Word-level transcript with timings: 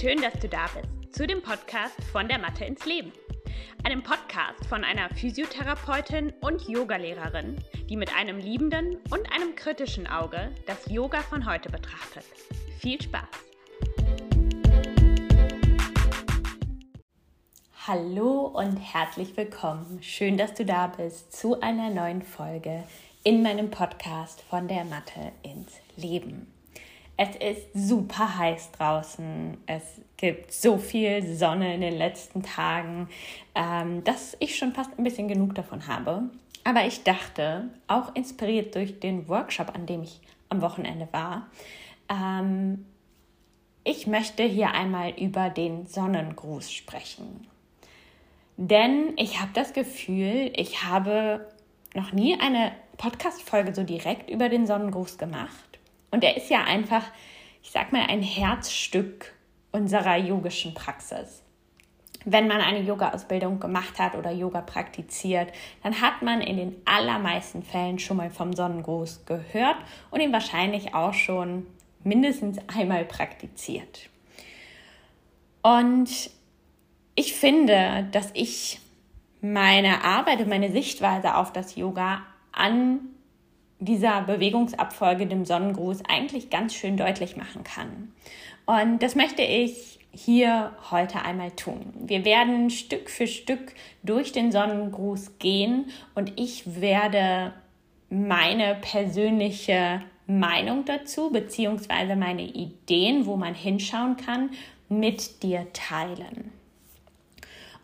Schön, 0.00 0.20
dass 0.20 0.32
du 0.40 0.48
da 0.48 0.66
bist 0.74 1.14
zu 1.14 1.26
dem 1.26 1.42
Podcast 1.42 2.02
von 2.10 2.26
der 2.26 2.38
Mathe 2.38 2.64
ins 2.64 2.84
Leben. 2.86 3.12
Einem 3.84 4.02
Podcast 4.02 4.66
von 4.66 4.82
einer 4.84 5.08
Physiotherapeutin 5.10 6.32
und 6.40 6.66
Yogalehrerin, 6.66 7.56
die 7.88 7.96
mit 7.96 8.12
einem 8.16 8.38
liebenden 8.38 8.96
und 9.10 9.30
einem 9.32 9.54
kritischen 9.54 10.06
Auge 10.08 10.50
das 10.66 10.90
Yoga 10.90 11.20
von 11.20 11.46
heute 11.46 11.70
betrachtet. 11.70 12.24
Viel 12.80 13.00
Spaß! 13.00 13.28
Hallo 17.86 18.46
und 18.46 18.76
herzlich 18.78 19.36
willkommen. 19.36 20.02
Schön, 20.02 20.36
dass 20.36 20.54
du 20.54 20.64
da 20.64 20.88
bist 20.88 21.36
zu 21.36 21.60
einer 21.60 21.90
neuen 21.90 22.22
Folge 22.22 22.82
in 23.22 23.42
meinem 23.42 23.70
Podcast 23.70 24.42
von 24.42 24.66
der 24.66 24.84
Mathe 24.84 25.32
ins 25.42 25.74
Leben. 25.96 26.51
Es 27.16 27.36
ist 27.36 27.68
super 27.74 28.38
heiß 28.38 28.72
draußen. 28.72 29.58
Es 29.66 30.00
gibt 30.16 30.52
so 30.52 30.78
viel 30.78 31.34
Sonne 31.34 31.74
in 31.74 31.80
den 31.80 31.96
letzten 31.96 32.42
Tagen, 32.42 33.08
ähm, 33.54 34.02
dass 34.04 34.36
ich 34.40 34.56
schon 34.56 34.72
fast 34.72 34.98
ein 34.98 35.04
bisschen 35.04 35.28
genug 35.28 35.54
davon 35.54 35.86
habe. 35.86 36.24
Aber 36.64 36.86
ich 36.86 37.02
dachte, 37.02 37.68
auch 37.86 38.14
inspiriert 38.14 38.74
durch 38.74 39.00
den 39.00 39.28
Workshop, 39.28 39.74
an 39.74 39.86
dem 39.86 40.02
ich 40.02 40.20
am 40.48 40.62
Wochenende 40.62 41.08
war, 41.12 41.48
ähm, 42.08 42.86
ich 43.84 44.06
möchte 44.06 44.44
hier 44.44 44.70
einmal 44.72 45.10
über 45.10 45.50
den 45.50 45.86
Sonnengruß 45.86 46.72
sprechen. 46.72 47.48
Denn 48.56 49.14
ich 49.16 49.40
habe 49.40 49.50
das 49.54 49.72
Gefühl, 49.72 50.52
ich 50.54 50.84
habe 50.84 51.48
noch 51.94 52.12
nie 52.12 52.38
eine 52.38 52.72
Podcast-Folge 52.96 53.74
so 53.74 53.82
direkt 53.82 54.30
über 54.30 54.48
den 54.48 54.66
Sonnengruß 54.66 55.18
gemacht. 55.18 55.71
Und 56.12 56.22
er 56.22 56.36
ist 56.36 56.50
ja 56.50 56.62
einfach, 56.62 57.02
ich 57.62 57.72
sag 57.72 57.92
mal, 57.92 58.06
ein 58.08 58.22
Herzstück 58.22 59.34
unserer 59.72 60.16
yogischen 60.16 60.74
Praxis. 60.74 61.42
Wenn 62.24 62.46
man 62.46 62.60
eine 62.60 62.80
Yoga-Ausbildung 62.80 63.58
gemacht 63.58 63.98
hat 63.98 64.14
oder 64.14 64.30
Yoga 64.30 64.60
praktiziert, 64.60 65.52
dann 65.82 66.00
hat 66.00 66.22
man 66.22 66.40
in 66.40 66.56
den 66.56 66.76
allermeisten 66.84 67.64
Fällen 67.64 67.98
schon 67.98 68.18
mal 68.18 68.30
vom 68.30 68.52
Sonnengruß 68.52 69.24
gehört 69.26 69.78
und 70.10 70.20
ihn 70.20 70.32
wahrscheinlich 70.32 70.94
auch 70.94 71.14
schon 71.14 71.66
mindestens 72.04 72.58
einmal 72.68 73.04
praktiziert. 73.04 74.08
Und 75.62 76.30
ich 77.14 77.34
finde, 77.34 78.08
dass 78.12 78.30
ich 78.34 78.80
meine 79.40 80.04
Arbeit 80.04 80.40
und 80.40 80.48
meine 80.48 80.70
Sichtweise 80.70 81.36
auf 81.36 81.52
das 81.52 81.74
Yoga 81.74 82.22
an 82.52 83.00
dieser 83.84 84.22
Bewegungsabfolge, 84.22 85.26
dem 85.26 85.44
Sonnengruß, 85.44 86.02
eigentlich 86.08 86.50
ganz 86.50 86.74
schön 86.74 86.96
deutlich 86.96 87.36
machen 87.36 87.64
kann. 87.64 88.12
Und 88.64 89.02
das 89.02 89.16
möchte 89.16 89.42
ich 89.42 89.98
hier 90.12 90.72
heute 90.90 91.22
einmal 91.22 91.50
tun. 91.52 91.92
Wir 91.96 92.24
werden 92.24 92.70
Stück 92.70 93.10
für 93.10 93.26
Stück 93.26 93.74
durch 94.02 94.32
den 94.32 94.52
Sonnengruß 94.52 95.38
gehen 95.38 95.86
und 96.14 96.38
ich 96.38 96.80
werde 96.80 97.54
meine 98.10 98.76
persönliche 98.76 100.02
Meinung 100.26 100.84
dazu, 100.84 101.30
beziehungsweise 101.30 102.14
meine 102.14 102.42
Ideen, 102.42 103.26
wo 103.26 103.36
man 103.36 103.54
hinschauen 103.54 104.16
kann, 104.16 104.50
mit 104.88 105.42
dir 105.42 105.66
teilen. 105.72 106.52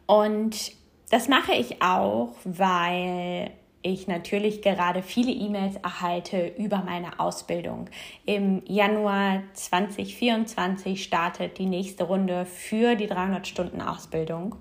Und 0.06 0.72
das 1.10 1.28
mache 1.28 1.54
ich 1.54 1.82
auch, 1.82 2.34
weil 2.44 3.50
ich 3.82 4.08
natürlich 4.08 4.62
gerade 4.62 5.02
viele 5.02 5.30
E-Mails 5.30 5.76
erhalte 5.76 6.52
über 6.58 6.78
meine 6.78 7.20
Ausbildung. 7.20 7.88
Im 8.26 8.62
Januar 8.66 9.42
2024 9.52 11.02
startet 11.02 11.58
die 11.58 11.66
nächste 11.66 12.04
Runde 12.04 12.44
für 12.44 12.96
die 12.96 13.06
300 13.06 13.46
Stunden 13.46 13.80
Ausbildung. 13.80 14.56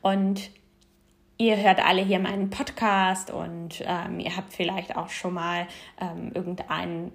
Und 0.00 0.50
ihr 1.38 1.56
hört 1.56 1.84
alle 1.84 2.02
hier 2.02 2.20
meinen 2.20 2.50
Podcast 2.50 3.30
und 3.30 3.82
ähm, 3.84 4.20
ihr 4.20 4.36
habt 4.36 4.52
vielleicht 4.52 4.96
auch 4.96 5.08
schon 5.08 5.34
mal 5.34 5.66
ähm, 6.00 6.30
irgendeinen 6.34 7.12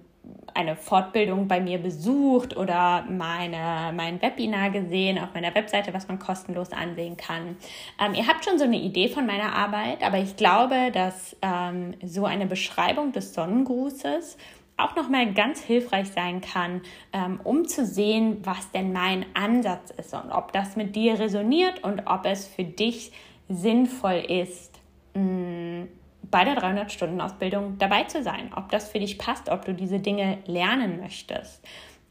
eine 0.53 0.75
Fortbildung 0.75 1.47
bei 1.47 1.61
mir 1.61 1.77
besucht 1.77 2.57
oder 2.57 3.05
meine, 3.09 3.93
mein 3.95 4.21
Webinar 4.21 4.71
gesehen 4.71 5.19
auf 5.19 5.33
meiner 5.33 5.53
Webseite, 5.53 5.93
was 5.93 6.07
man 6.07 6.19
kostenlos 6.19 6.71
ansehen 6.71 7.15
kann. 7.15 7.57
Ähm, 8.03 8.15
ihr 8.15 8.27
habt 8.27 8.43
schon 8.43 8.57
so 8.57 8.63
eine 8.63 8.77
Idee 8.77 9.07
von 9.07 9.25
meiner 9.25 9.53
Arbeit, 9.53 10.03
aber 10.03 10.17
ich 10.17 10.35
glaube, 10.35 10.91
dass 10.91 11.35
ähm, 11.41 11.93
so 12.03 12.25
eine 12.25 12.47
Beschreibung 12.47 13.11
des 13.11 13.33
Sonnengrußes 13.33 14.37
auch 14.77 14.95
nochmal 14.95 15.33
ganz 15.33 15.61
hilfreich 15.61 16.09
sein 16.11 16.41
kann, 16.41 16.81
ähm, 17.13 17.39
um 17.43 17.67
zu 17.67 17.85
sehen, 17.85 18.37
was 18.43 18.71
denn 18.71 18.93
mein 18.93 19.25
Ansatz 19.33 19.91
ist 19.91 20.13
und 20.13 20.31
ob 20.31 20.53
das 20.53 20.75
mit 20.75 20.95
dir 20.95 21.19
resoniert 21.19 21.83
und 21.83 22.03
ob 22.05 22.25
es 22.25 22.47
für 22.47 22.63
dich 22.63 23.11
sinnvoll 23.49 24.23
ist, 24.27 24.79
mh, 25.13 25.21
mm, 25.21 25.87
bei 26.29 26.43
der 26.43 26.57
300-Stunden-Ausbildung 26.57 27.77
dabei 27.77 28.03
zu 28.03 28.23
sein, 28.23 28.51
ob 28.55 28.69
das 28.69 28.89
für 28.89 28.99
dich 28.99 29.17
passt, 29.17 29.49
ob 29.49 29.65
du 29.65 29.73
diese 29.73 29.99
Dinge 29.99 30.39
lernen 30.45 30.99
möchtest. 30.99 31.63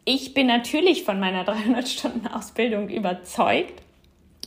Ich 0.05 0.35
bin 0.35 0.47
natürlich 0.47 1.05
von 1.05 1.21
meiner 1.21 1.45
300-Stunden-Ausbildung 1.47 2.89
überzeugt. 2.89 3.83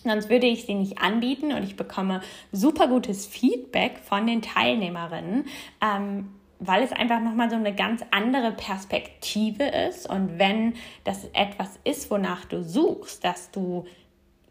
Sonst 0.03 0.29
würde 0.29 0.47
ich 0.47 0.65
sie 0.65 0.75
nicht 0.75 0.99
anbieten 0.99 1.51
und 1.51 1.63
ich 1.63 1.75
bekomme 1.75 2.21
super 2.53 2.87
gutes 2.87 3.27
Feedback 3.27 3.99
von 3.99 4.25
den 4.25 4.41
Teilnehmerinnen, 4.41 5.45
ähm, 5.81 6.29
weil 6.59 6.83
es 6.83 6.93
einfach 6.93 7.19
nochmal 7.19 7.49
so 7.49 7.57
eine 7.57 7.75
ganz 7.75 8.01
andere 8.11 8.53
Perspektive 8.53 9.65
ist. 9.65 10.09
Und 10.09 10.39
wenn 10.39 10.75
das 11.03 11.25
etwas 11.33 11.79
ist, 11.83 12.09
wonach 12.09 12.45
du 12.45 12.63
suchst, 12.63 13.25
dass 13.25 13.51
du 13.51 13.85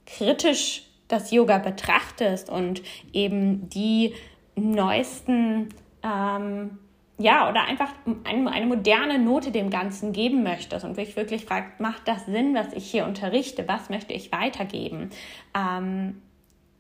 kritisch 0.07 0.83
das 1.09 1.31
Yoga 1.31 1.59
betrachtest 1.59 2.51
und 2.51 2.83
eben 3.13 3.69
die 3.71 4.15
neuesten, 4.61 5.69
ähm, 6.03 6.79
ja, 7.19 7.51
oder 7.51 7.65
einfach 7.65 7.91
eine, 8.25 8.51
eine 8.51 8.67
moderne 8.67 9.19
Note 9.19 9.51
dem 9.51 9.71
Ganzen 9.71 10.13
geben 10.13 10.43
möchtest 10.45 10.85
und 10.85 10.97
dich 10.97 11.17
wirklich 11.17 11.45
fragt, 11.45 11.81
macht 11.81 12.07
das 12.07 12.27
Sinn, 12.27 12.55
was 12.55 12.73
ich 12.73 12.89
hier 12.89 13.05
unterrichte? 13.07 13.67
Was 13.67 13.91
möchte 13.91 14.13
ich 14.13 14.31
weitergeben? 14.31 15.11
Ähm, 15.57 16.23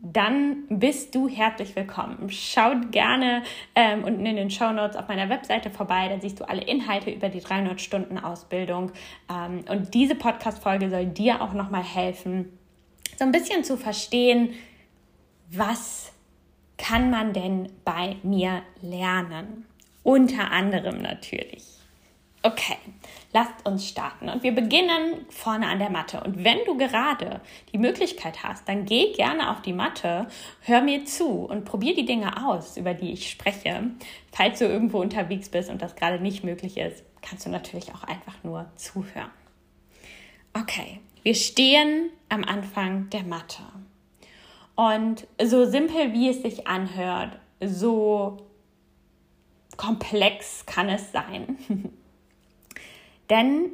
dann 0.00 0.64
bist 0.68 1.14
du 1.16 1.28
herzlich 1.28 1.74
willkommen. 1.74 2.30
Schaut 2.30 2.92
gerne 2.92 3.42
ähm, 3.74 4.04
unten 4.04 4.24
in 4.26 4.36
den 4.36 4.48
Show 4.48 4.70
Notes 4.70 4.96
auf 4.96 5.08
meiner 5.08 5.28
Webseite 5.28 5.70
vorbei, 5.70 6.08
da 6.08 6.20
siehst 6.20 6.38
du 6.38 6.48
alle 6.48 6.62
Inhalte 6.62 7.10
über 7.10 7.28
die 7.28 7.40
300 7.40 7.80
Stunden 7.80 8.16
Ausbildung. 8.16 8.92
Ähm, 9.28 9.64
und 9.68 9.94
diese 9.94 10.14
Podcast-Folge 10.14 10.88
soll 10.88 11.06
dir 11.06 11.42
auch 11.42 11.52
nochmal 11.52 11.82
helfen, 11.82 12.56
so 13.18 13.24
ein 13.24 13.32
bisschen 13.32 13.64
zu 13.64 13.76
verstehen, 13.76 14.50
was 15.50 16.12
kann 16.78 17.10
man 17.10 17.34
denn 17.34 17.70
bei 17.84 18.16
mir 18.22 18.62
lernen? 18.80 19.66
Unter 20.02 20.50
anderem 20.50 21.02
natürlich. 21.02 21.78
Okay, 22.42 22.78
lasst 23.32 23.66
uns 23.66 23.88
starten 23.88 24.28
und 24.28 24.44
wir 24.44 24.52
beginnen 24.52 25.26
vorne 25.28 25.66
an 25.66 25.80
der 25.80 25.90
Matte. 25.90 26.22
Und 26.22 26.44
wenn 26.44 26.58
du 26.66 26.76
gerade 26.76 27.40
die 27.72 27.78
Möglichkeit 27.78 28.44
hast, 28.44 28.68
dann 28.68 28.84
geh 28.84 29.12
gerne 29.12 29.50
auf 29.50 29.60
die 29.60 29.72
Matte, 29.72 30.28
hör 30.60 30.80
mir 30.80 31.04
zu 31.04 31.44
und 31.46 31.64
probier 31.64 31.96
die 31.96 32.06
Dinge 32.06 32.46
aus, 32.46 32.76
über 32.76 32.94
die 32.94 33.12
ich 33.12 33.28
spreche. 33.28 33.90
Falls 34.30 34.60
du 34.60 34.66
irgendwo 34.66 35.00
unterwegs 35.00 35.48
bist 35.48 35.68
und 35.68 35.82
das 35.82 35.96
gerade 35.96 36.20
nicht 36.22 36.44
möglich 36.44 36.76
ist, 36.78 37.02
kannst 37.22 37.44
du 37.44 37.50
natürlich 37.50 37.92
auch 37.92 38.04
einfach 38.04 38.42
nur 38.44 38.70
zuhören. 38.76 39.30
Okay, 40.54 41.00
wir 41.24 41.34
stehen 41.34 42.10
am 42.28 42.44
Anfang 42.44 43.10
der 43.10 43.24
Matte. 43.24 43.64
Und 44.78 45.26
so 45.42 45.64
simpel 45.64 46.12
wie 46.12 46.28
es 46.28 46.42
sich 46.42 46.68
anhört, 46.68 47.36
so 47.60 48.36
komplex 49.76 50.66
kann 50.66 50.88
es 50.88 51.10
sein. 51.10 51.58
Denn 53.28 53.70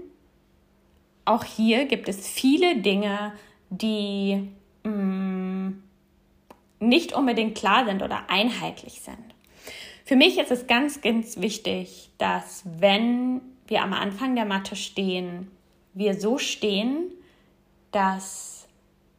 auch 1.26 1.44
hier 1.44 1.84
gibt 1.84 2.08
es 2.08 2.26
viele 2.26 2.78
Dinge, 2.78 3.34
die 3.68 4.48
mh, 4.84 4.92
mm, 4.92 5.82
nicht 6.80 7.12
unbedingt 7.12 7.54
klar 7.54 7.84
sind 7.84 8.02
oder 8.02 8.30
einheitlich 8.30 9.02
sind. 9.02 9.34
Für 10.06 10.16
mich 10.16 10.38
ist 10.38 10.50
es 10.50 10.66
ganz, 10.66 11.02
ganz 11.02 11.38
wichtig, 11.38 12.12
dass 12.16 12.62
wenn 12.78 13.42
wir 13.66 13.82
am 13.82 13.92
Anfang 13.92 14.36
der 14.36 14.46
Matte 14.46 14.74
stehen, 14.74 15.50
wir 15.92 16.18
so 16.18 16.38
stehen, 16.38 17.12
dass 17.92 18.53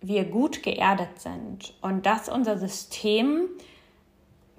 wir 0.08 0.26
gut 0.26 0.64
geerdet 0.64 1.20
sind 1.20 1.74
und 1.82 2.06
dass 2.06 2.30
unser 2.30 2.58
System 2.58 3.48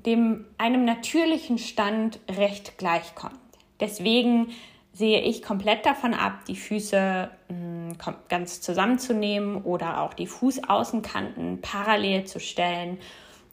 dem 0.04 0.44
einem 0.56 0.84
natürlichen 0.84 1.58
Stand 1.58 2.20
recht 2.28 2.78
gleichkommt. 2.78 3.34
Deswegen 3.80 4.48
sehe 4.92 5.20
ich 5.20 5.42
komplett 5.42 5.84
davon 5.84 6.14
ab, 6.14 6.44
die 6.46 6.56
Füße 6.56 7.30
mh, 7.48 7.56
hm, 8.04 8.14
ganz 8.28 8.60
zusammenzunehmen 8.62 9.62
oder 9.62 10.00
auch 10.00 10.14
die 10.14 10.26
Fußaußenkanten 10.26 11.60
parallel 11.60 12.24
zu 12.24 12.40
stellen. 12.40 12.98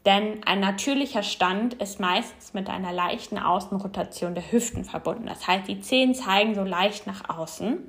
Denn 0.06 0.44
ein 0.46 0.60
natürlicher 0.60 1.24
Stand 1.24 1.76
ist 1.76 2.00
meistens 2.00 2.54
mit 2.54 2.70
einer 2.70 2.94
leichten 2.94 3.38
Außenrotation 3.38 4.36
der 4.36 4.52
Hüften 4.52 4.86
verbunden. 4.86 5.26
Das 5.26 5.48
heißt, 5.48 5.68
die 5.68 5.82
Zehen 5.82 6.14
zeigen 6.14 6.56
so 6.56 6.64
leicht 6.64 7.08
nach 7.08 7.30
außen. 7.30 7.80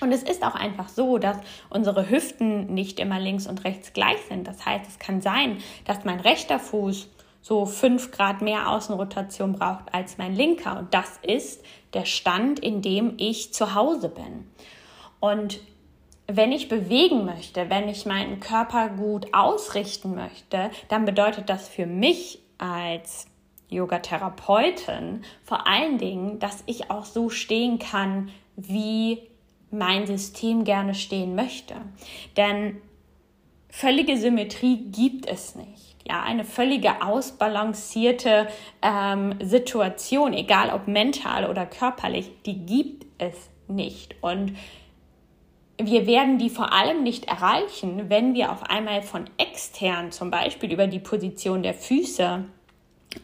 Und 0.00 0.12
es 0.12 0.22
ist 0.22 0.44
auch 0.44 0.54
einfach 0.54 0.88
so, 0.88 1.18
dass 1.18 1.38
unsere 1.70 2.08
Hüften 2.08 2.72
nicht 2.72 3.00
immer 3.00 3.18
links 3.18 3.46
und 3.46 3.64
rechts 3.64 3.92
gleich 3.92 4.18
sind. 4.28 4.46
Das 4.46 4.64
heißt, 4.64 4.86
es 4.86 4.98
kann 4.98 5.20
sein, 5.20 5.58
dass 5.84 6.04
mein 6.04 6.20
rechter 6.20 6.58
Fuß 6.58 7.08
so 7.40 7.66
fünf 7.66 8.10
Grad 8.10 8.42
mehr 8.42 8.70
Außenrotation 8.70 9.52
braucht 9.54 9.92
als 9.92 10.18
mein 10.18 10.34
linker. 10.34 10.78
Und 10.78 10.92
das 10.94 11.18
ist 11.22 11.64
der 11.94 12.04
Stand, 12.04 12.58
in 12.60 12.82
dem 12.82 13.14
ich 13.16 13.54
zu 13.54 13.74
Hause 13.74 14.08
bin. 14.08 14.50
Und 15.20 15.60
wenn 16.26 16.52
ich 16.52 16.68
bewegen 16.68 17.24
möchte, 17.24 17.70
wenn 17.70 17.88
ich 17.88 18.04
meinen 18.04 18.38
Körper 18.38 18.90
gut 18.90 19.32
ausrichten 19.32 20.14
möchte, 20.14 20.70
dann 20.88 21.06
bedeutet 21.06 21.48
das 21.48 21.68
für 21.68 21.86
mich 21.86 22.40
als 22.58 23.26
Yoga-Therapeutin 23.70 25.22
vor 25.42 25.66
allen 25.66 25.98
Dingen, 25.98 26.38
dass 26.38 26.62
ich 26.66 26.90
auch 26.90 27.04
so 27.04 27.30
stehen 27.30 27.78
kann, 27.78 28.30
wie 28.56 29.22
mein 29.70 30.06
System 30.06 30.64
gerne 30.64 30.94
stehen 30.94 31.34
möchte. 31.34 31.74
Denn 32.36 32.80
völlige 33.68 34.16
Symmetrie 34.16 34.90
gibt 34.90 35.26
es 35.26 35.54
nicht. 35.54 35.96
Ja, 36.08 36.22
eine 36.22 36.44
völlige 36.44 37.02
ausbalancierte 37.02 38.48
ähm, 38.80 39.34
Situation, 39.40 40.32
egal 40.32 40.70
ob 40.70 40.88
mental 40.88 41.50
oder 41.50 41.66
körperlich, 41.66 42.30
die 42.46 42.64
gibt 42.64 43.04
es 43.18 43.50
nicht. 43.66 44.16
Und 44.22 44.56
wir 45.80 46.06
werden 46.06 46.38
die 46.38 46.50
vor 46.50 46.72
allem 46.72 47.02
nicht 47.02 47.26
erreichen, 47.26 48.08
wenn 48.08 48.34
wir 48.34 48.50
auf 48.50 48.62
einmal 48.64 49.02
von 49.02 49.28
extern, 49.36 50.10
zum 50.10 50.30
Beispiel 50.30 50.72
über 50.72 50.86
die 50.86 50.98
Position 50.98 51.62
der 51.62 51.74
Füße, 51.74 52.44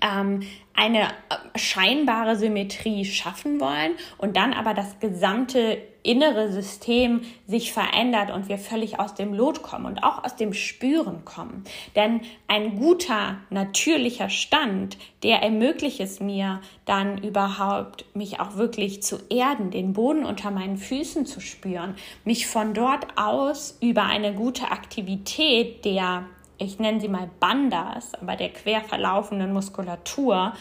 ähm, 0.00 0.42
eine 0.74 1.04
äh, 1.04 1.58
scheinbare 1.58 2.36
Symmetrie 2.36 3.04
schaffen 3.04 3.60
wollen 3.60 3.92
und 4.18 4.36
dann 4.36 4.52
aber 4.52 4.74
das 4.74 4.98
gesamte 4.98 5.78
innere 6.02 6.52
System 6.52 7.22
sich 7.46 7.72
verändert 7.72 8.30
und 8.30 8.48
wir 8.48 8.58
völlig 8.58 9.00
aus 9.00 9.14
dem 9.14 9.32
Lot 9.32 9.62
kommen 9.62 9.86
und 9.86 10.04
auch 10.04 10.22
aus 10.22 10.36
dem 10.36 10.52
Spüren 10.52 11.24
kommen. 11.24 11.64
Denn 11.96 12.20
ein 12.46 12.76
guter, 12.76 13.38
natürlicher 13.48 14.28
Stand, 14.28 14.98
der 15.22 15.42
ermöglicht 15.42 16.00
es 16.00 16.20
mir 16.20 16.60
dann 16.84 17.18
überhaupt, 17.18 18.04
mich 18.14 18.38
auch 18.38 18.56
wirklich 18.56 19.02
zu 19.02 19.18
erden, 19.30 19.70
den 19.70 19.94
Boden 19.94 20.26
unter 20.26 20.50
meinen 20.50 20.76
Füßen 20.76 21.24
zu 21.24 21.40
spüren, 21.40 21.94
mich 22.24 22.46
von 22.46 22.74
dort 22.74 23.16
aus 23.16 23.78
über 23.80 24.02
eine 24.04 24.34
gute 24.34 24.70
Aktivität 24.70 25.86
der 25.86 26.26
ich 26.64 26.78
nenne 26.78 27.00
sie 27.00 27.08
mal 27.08 27.30
Bandas, 27.40 28.14
aber 28.14 28.36
der 28.36 28.50
quer 28.50 28.82
verlaufenden 28.82 29.52
Muskulatur, 29.52 30.52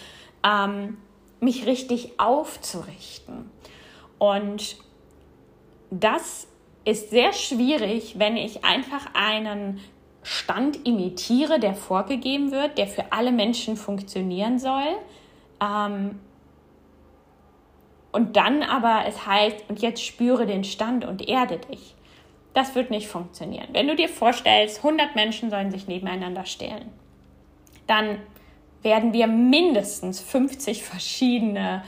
ähm, 0.44 0.98
mich 1.40 1.66
richtig 1.66 2.20
aufzurichten. 2.20 3.50
Und 4.18 4.78
das 5.90 6.48
ist 6.86 7.10
sehr 7.10 7.34
schwierig, 7.34 8.20
wenn 8.20 8.38
ich 8.38 8.64
einfach 8.64 9.08
einen 9.14 9.80
Stand 10.24 10.86
imitiere, 10.88 11.60
der 11.60 11.76
vorgegeben 11.76 12.52
wird, 12.52 12.78
der 12.78 12.88
für 12.88 13.12
alle 13.12 13.32
Menschen 13.32 13.76
funktionieren 13.76 14.58
soll. 14.58 14.96
Ähm, 15.62 16.20
und 18.12 18.38
dann 18.38 18.64
aber 18.64 19.04
es 19.08 19.26
heißt, 19.26 19.66
und 19.70 19.82
jetzt 19.82 20.04
spüre 20.04 20.46
den 20.46 20.64
Stand 20.64 21.04
und 21.04 21.28
erde 21.28 21.58
dich. 21.58 21.96
Das 22.54 22.76
wird 22.76 22.92
nicht 22.92 23.08
funktionieren. 23.08 23.70
Wenn 23.72 23.88
du 23.88 23.96
dir 23.96 24.10
vorstellst, 24.10 24.78
100 24.78 25.16
Menschen 25.16 25.50
sollen 25.50 25.72
sich 25.72 25.88
nebeneinander 25.88 26.46
stellen, 26.46 26.92
dann 27.88 28.20
werden 28.84 29.14
wir 29.14 29.28
mindestens 29.28 30.20
50 30.20 30.84
verschiedene 30.84 31.84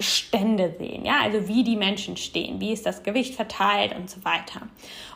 Stände 0.00 0.74
sehen, 0.78 1.04
ja, 1.04 1.20
also 1.22 1.46
wie 1.46 1.62
die 1.62 1.76
Menschen 1.76 2.16
stehen, 2.16 2.58
wie 2.58 2.72
ist 2.72 2.86
das 2.86 3.02
Gewicht 3.02 3.34
verteilt 3.34 3.94
und 3.94 4.08
so 4.08 4.24
weiter. 4.24 4.62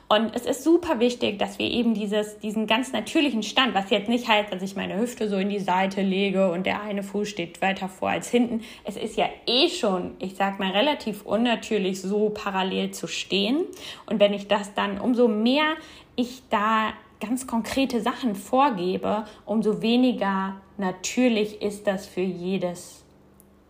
Und 0.08 0.34
es 0.36 0.44
ist 0.44 0.62
super 0.62 1.00
wichtig, 1.00 1.38
dass 1.38 1.58
wir 1.58 1.70
eben 1.70 1.94
dieses, 1.94 2.38
diesen 2.38 2.66
ganz 2.66 2.92
natürlichen 2.92 3.42
Stand, 3.42 3.74
was 3.74 3.90
jetzt 3.90 4.08
nicht 4.08 4.28
heißt, 4.28 4.52
dass 4.52 4.62
ich 4.62 4.76
meine 4.76 4.98
Hüfte 4.98 5.28
so 5.28 5.36
in 5.36 5.48
die 5.48 5.58
Seite 5.58 6.02
lege 6.02 6.50
und 6.52 6.66
der 6.66 6.82
eine 6.82 7.02
Fuß 7.02 7.28
steht 7.28 7.62
weiter 7.62 7.88
vor 7.88 8.10
als 8.10 8.28
hinten. 8.28 8.62
Es 8.84 8.96
ist 8.96 9.16
ja 9.16 9.28
eh 9.46 9.68
schon, 9.68 10.14
ich 10.18 10.36
sag 10.36 10.58
mal, 10.58 10.72
relativ 10.72 11.22
unnatürlich, 11.22 12.00
so 12.00 12.30
parallel 12.30 12.90
zu 12.90 13.06
stehen. 13.06 13.64
Und 14.06 14.20
wenn 14.20 14.34
ich 14.34 14.46
das 14.46 14.74
dann, 14.74 15.00
umso 15.00 15.26
mehr 15.26 15.74
ich 16.16 16.42
da 16.50 16.92
ganz 17.20 17.46
konkrete 17.46 18.00
Sachen 18.00 18.34
vorgebe, 18.34 19.24
umso 19.46 19.80
weniger 19.80 20.60
natürlich 20.76 21.62
ist 21.62 21.86
das 21.86 22.06
für 22.06 22.20
jedes 22.20 23.04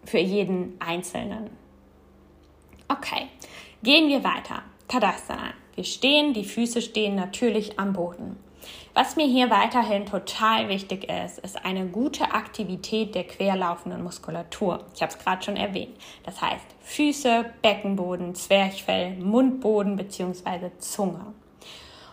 für 0.05 0.19
jeden 0.19 0.77
Einzelnen. 0.81 1.51
Okay, 2.89 3.29
gehen 3.83 4.09
wir 4.09 4.23
weiter. 4.23 4.63
Tadasana. 4.89 5.64
Wir 5.75 5.85
stehen, 5.85 6.35
die 6.35 6.45
Füße 6.45 6.83
stehen 6.83 7.17
natürlich 7.17 7.79
am 7.79 7.93
Boden. 7.93 8.37
Was 8.95 9.17
mir 9.17 9.27
hier 9.27 9.51
weiterhin 9.51 10.07
total 10.07 10.69
wichtig 10.69 11.11
ist, 11.11 11.41
ist 11.41 11.65
eine 11.65 11.87
gute 11.87 12.33
Aktivität 12.33 13.15
der 13.15 13.25
querlaufenden 13.25 14.05
Muskulatur. 14.05 14.85
Ich 14.95 15.03
habe 15.03 15.13
es 15.13 15.19
gerade 15.19 15.43
schon 15.43 15.57
erwähnt. 15.57 15.97
Das 16.25 16.41
heißt 16.41 16.65
Füße, 16.81 17.45
Beckenboden, 17.61 18.37
Zwerchfell, 18.37 19.17
Mundboden 19.17 19.97
bzw. 19.97 20.71
Zunge. 20.79 21.35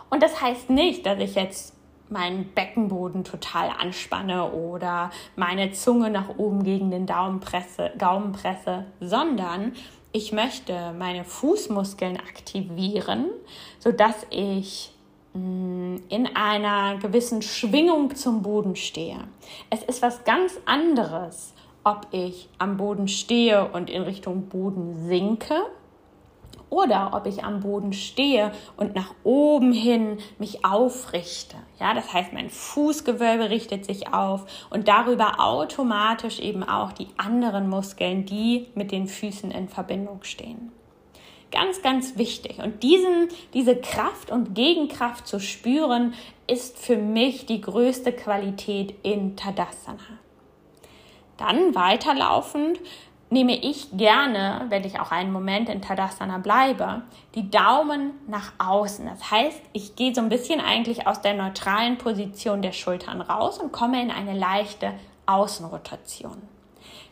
Und 0.10 0.24
das 0.24 0.42
heißt 0.42 0.72
nicht, 0.72 1.06
dass 1.06 1.20
ich 1.20 1.36
jetzt 1.36 1.76
meinen 2.10 2.46
Beckenboden 2.54 3.24
total 3.24 3.70
anspanne 3.70 4.52
oder 4.52 5.12
meine 5.36 5.72
Zunge 5.72 6.10
nach 6.10 6.38
oben 6.38 6.64
gegen 6.64 6.92
den 6.92 7.06
Daumen 7.06 7.40
presse, 7.40 7.92
Gaumen 7.98 8.34
presse, 8.34 8.86
sondern 9.00 9.74
ich 10.14 10.32
möchte 10.32 10.94
meine 10.98 11.24
Fußmuskeln 11.24 12.18
aktivieren, 12.18 13.30
sodass 13.80 14.26
ich 14.30 14.92
mm, 15.34 15.98
in 16.10 16.36
einer 16.36 16.98
gewissen 16.98 17.42
Schwingung 17.42 18.16
zum 18.16 18.42
Boden 18.42 18.76
stehe. 18.76 19.20
Es 19.70 19.84
ist 19.84 20.02
was 20.02 20.24
ganz 20.24 20.60
anderes, 20.66 21.54
ob 21.84 22.08
ich 22.12 22.50
am 22.58 22.78
Boden 22.78 23.08
stehe 23.08 23.70
und 23.72 23.90
in 23.90 24.04
Richtung 24.04 24.48
Boden 24.48 25.08
sinke 25.08 25.56
oder 26.72 27.12
ob 27.14 27.28
ich 27.28 27.44
am 27.44 27.60
Boden 27.60 27.94
stehe 27.94 28.52
und 28.78 28.96
nach 28.96 29.14
oben 29.24 29.74
hin 29.74 30.18
mich 30.40 30.66
aufrichte. 30.66 31.58
Ja, 31.80 31.94
das 31.94 32.12
heißt, 32.12 32.34
mein 32.34 32.50
Fußgewölbe 32.50 33.52
richtet 33.52 33.86
sich 33.86 34.12
auf 34.14 34.46
und 34.72 34.88
darüber 34.88 35.40
automatisch 35.40 36.40
eben 36.40 36.64
auch 36.64 36.94
die 36.94 37.10
anderen 37.18 37.70
Muskeln, 37.70 38.26
die 38.26 38.70
mit 38.74 38.92
den 38.92 39.08
Füßen 39.08 39.52
in 39.52 39.68
Verbindung 39.68 40.24
stehen. 40.24 40.72
Ganz, 41.52 41.82
ganz 41.82 42.18
wichtig. 42.18 42.60
Und 42.60 42.82
diesen, 42.82 43.28
diese 43.54 43.76
Kraft 43.76 44.32
und 44.32 44.56
Gegenkraft 44.56 45.28
zu 45.28 45.42
spüren, 45.42 46.14
ist 46.48 46.78
für 46.78 46.96
mich 46.96 47.46
die 47.46 47.60
größte 47.60 48.14
Qualität 48.14 48.96
in 49.04 49.36
Tadasana. 49.36 50.00
Dann 51.36 51.76
weiterlaufend 51.76 52.80
nehme 53.32 53.56
ich 53.56 53.88
gerne, 53.94 54.66
wenn 54.70 54.84
ich 54.84 55.00
auch 55.00 55.12
einen 55.12 55.32
Moment 55.32 55.70
in 55.70 55.82
Tadasana 55.82 56.38
bleibe, 56.38 57.02
die 57.34 57.50
Daumen 57.50 58.12
nach 58.28 58.52
außen. 58.58 59.06
Das 59.06 59.32
heißt, 59.32 59.62
ich 59.72 59.96
gehe 59.96 60.14
so 60.14 60.20
ein 60.20 60.30
bisschen 60.30 60.60
eigentlich 60.60 61.08
aus 61.08 61.22
der 61.22 61.34
neutralen 61.34 61.98
Position 61.98 62.62
der 62.62 62.74
Schultern 62.74 63.22
raus 63.22 63.58
und 63.58 63.72
komme 63.72 64.02
in 64.02 64.12
eine 64.12 64.38
leichte 64.38 64.94
Außenrotation. 65.28 66.42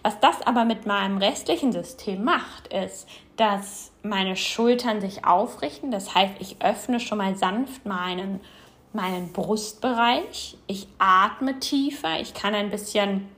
Was 0.03 0.19
das 0.19 0.41
aber 0.41 0.65
mit 0.65 0.85
meinem 0.85 1.17
restlichen 1.17 1.71
System 1.71 2.25
macht, 2.25 2.67
ist, 2.67 3.07
dass 3.37 3.91
meine 4.03 4.35
Schultern 4.35 4.99
sich 4.99 5.25
aufrichten. 5.25 5.89
Das 5.89 6.15
heißt, 6.15 6.33
ich 6.39 6.61
öffne 6.61 6.99
schon 6.99 7.17
mal 7.17 7.37
sanft 7.37 7.85
meinen, 7.85 8.41
meinen 8.91 9.31
Brustbereich. 9.31 10.57
Ich 10.67 10.87
atme 10.97 11.59
tiefer. 11.59 12.19
Ich 12.19 12.33
kann 12.33 12.53
ein 12.55 12.71
bisschen 12.71 13.29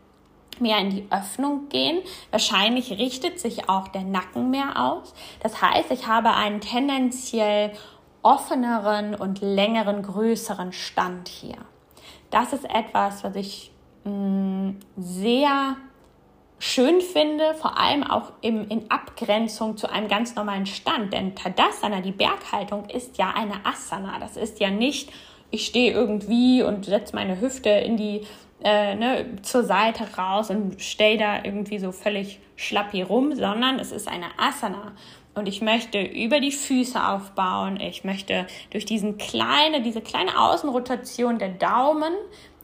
mehr 0.62 0.78
in 0.80 0.90
die 0.90 1.08
Öffnung 1.12 1.70
gehen. 1.70 2.00
Wahrscheinlich 2.30 2.92
richtet 2.92 3.40
sich 3.40 3.70
auch 3.70 3.88
der 3.88 4.04
Nacken 4.04 4.50
mehr 4.50 4.82
aus. 4.82 5.14
Das 5.42 5.62
heißt, 5.62 5.92
ich 5.92 6.08
habe 6.08 6.34
einen 6.34 6.62
tendenziell 6.62 7.72
offeneren 8.22 9.16
und 9.16 9.42
längeren, 9.42 10.04
größeren 10.04 10.74
Stand 10.74 11.28
hier. 11.28 11.58
Das 12.30 12.54
ist 12.54 12.66
etwas, 12.66 13.24
was 13.24 13.36
ich 13.36 13.72
mh, 14.04 14.12
mm, 14.12 14.80
sehr 14.98 15.78
schön 16.62 17.02
finde, 17.02 17.56
vor 17.56 17.78
allem 17.80 18.04
auch 18.04 18.34
im, 18.42 18.70
in 18.70 18.90
Abgrenzung 18.92 19.78
zu 19.78 19.90
einem 19.90 20.08
ganz 20.08 20.36
normalen 20.36 20.68
Stand. 20.68 21.12
Denn 21.12 21.36
Tadasana, 21.36 22.02
die 22.02 22.12
Berghaltung, 22.12 22.86
ist 22.86 23.18
ja 23.18 23.34
eine 23.36 23.66
Asana. 23.66 24.20
Das 24.20 24.38
ist 24.38 24.60
ja 24.60 24.70
nicht, 24.70 25.12
ich 25.50 25.66
stehe 25.66 25.92
irgendwie 25.92 26.62
und 26.62 26.86
setze 26.86 27.16
meine 27.16 27.42
Hüfte 27.42 27.70
in 27.70 27.98
die 27.98 28.22
äh, 28.64 28.96
ne, 28.96 29.26
zur 29.42 29.64
Seite 29.64 30.06
raus 30.18 30.50
und 30.50 30.82
stell 30.82 31.18
da 31.18 31.44
irgendwie 31.44 31.80
so 31.80 31.92
völlig 31.92 32.40
schlapp 32.56 32.92
hier 32.92 33.08
rum, 33.08 33.36
sondern 33.36 33.80
es 33.80 33.92
ist 33.92 34.08
eine 34.08 34.28
Asana. 34.38 34.94
Und 35.34 35.48
ich 35.48 35.62
möchte 35.62 36.02
über 36.02 36.40
die 36.40 36.52
Füße 36.52 37.02
aufbauen. 37.02 37.80
Ich 37.80 38.04
möchte 38.04 38.48
durch 38.72 38.86
diesen 38.86 39.18
kleine, 39.18 39.82
diese 39.82 40.02
kleine 40.02 40.38
Außenrotation 40.38 41.40
der 41.40 41.50
Daumen 41.50 42.14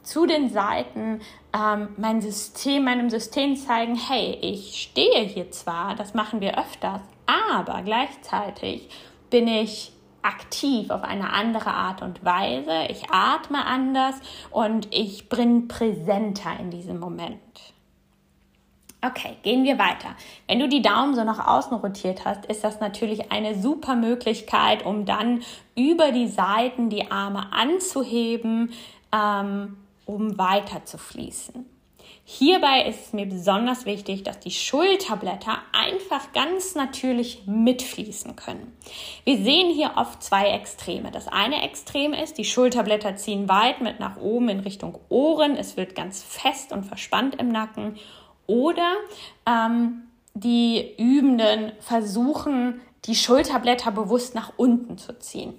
zu 0.02 0.26
den 0.26 0.50
Seiten 0.50 1.20
ähm, 1.54 1.88
mein 1.96 2.20
System, 2.20 2.84
meinem 2.84 3.10
System 3.10 3.56
zeigen, 3.56 3.94
hey, 3.94 4.38
ich 4.40 4.82
stehe 4.82 5.22
hier 5.24 5.50
zwar, 5.50 5.94
das 5.96 6.14
machen 6.14 6.40
wir 6.40 6.58
öfters, 6.58 7.00
aber 7.26 7.82
gleichzeitig 7.82 8.88
bin 9.30 9.48
ich 9.48 9.92
aktiv 10.28 10.90
auf 10.90 11.02
eine 11.02 11.32
andere 11.32 11.70
Art 11.70 12.02
und 12.02 12.24
Weise, 12.24 12.86
ich 12.88 13.10
atme 13.10 13.64
anders 13.64 14.14
und 14.50 14.94
ich 14.94 15.28
bin 15.28 15.68
präsenter 15.68 16.50
in 16.60 16.70
diesem 16.70 17.00
Moment. 17.00 17.38
Okay, 19.00 19.36
gehen 19.42 19.62
wir 19.62 19.78
weiter. 19.78 20.16
Wenn 20.48 20.58
du 20.58 20.68
die 20.68 20.82
Daumen 20.82 21.14
so 21.14 21.22
nach 21.22 21.46
außen 21.46 21.76
rotiert 21.76 22.24
hast, 22.24 22.46
ist 22.46 22.64
das 22.64 22.80
natürlich 22.80 23.30
eine 23.30 23.54
super 23.60 23.94
Möglichkeit, 23.94 24.84
um 24.84 25.06
dann 25.06 25.42
über 25.76 26.10
die 26.10 26.26
Seiten 26.26 26.90
die 26.90 27.08
Arme 27.10 27.52
anzuheben, 27.52 28.72
ähm, 29.12 29.76
um 30.04 30.36
weiter 30.36 30.84
zu 30.84 30.98
fließen. 30.98 31.77
Hierbei 32.30 32.82
ist 32.82 33.06
es 33.06 33.12
mir 33.14 33.24
besonders 33.24 33.86
wichtig, 33.86 34.22
dass 34.22 34.38
die 34.38 34.50
Schulterblätter 34.50 35.62
einfach 35.72 36.30
ganz 36.34 36.74
natürlich 36.74 37.46
mitfließen 37.46 38.36
können. 38.36 38.76
Wir 39.24 39.38
sehen 39.38 39.72
hier 39.72 39.92
oft 39.96 40.22
zwei 40.22 40.50
Extreme. 40.50 41.10
Das 41.10 41.26
eine 41.26 41.62
Extrem 41.62 42.12
ist, 42.12 42.36
die 42.36 42.44
Schulterblätter 42.44 43.16
ziehen 43.16 43.48
weit 43.48 43.80
mit 43.80 43.98
nach 43.98 44.18
oben 44.18 44.50
in 44.50 44.60
Richtung 44.60 44.98
Ohren. 45.08 45.56
Es 45.56 45.78
wird 45.78 45.94
ganz 45.94 46.22
fest 46.22 46.70
und 46.70 46.84
verspannt 46.84 47.36
im 47.36 47.48
Nacken. 47.48 47.96
Oder 48.46 48.92
ähm, 49.46 50.02
die 50.34 50.96
Übenden 50.98 51.72
versuchen, 51.80 52.82
die 53.06 53.14
Schulterblätter 53.14 53.90
bewusst 53.90 54.34
nach 54.34 54.52
unten 54.58 54.98
zu 54.98 55.18
ziehen. 55.18 55.54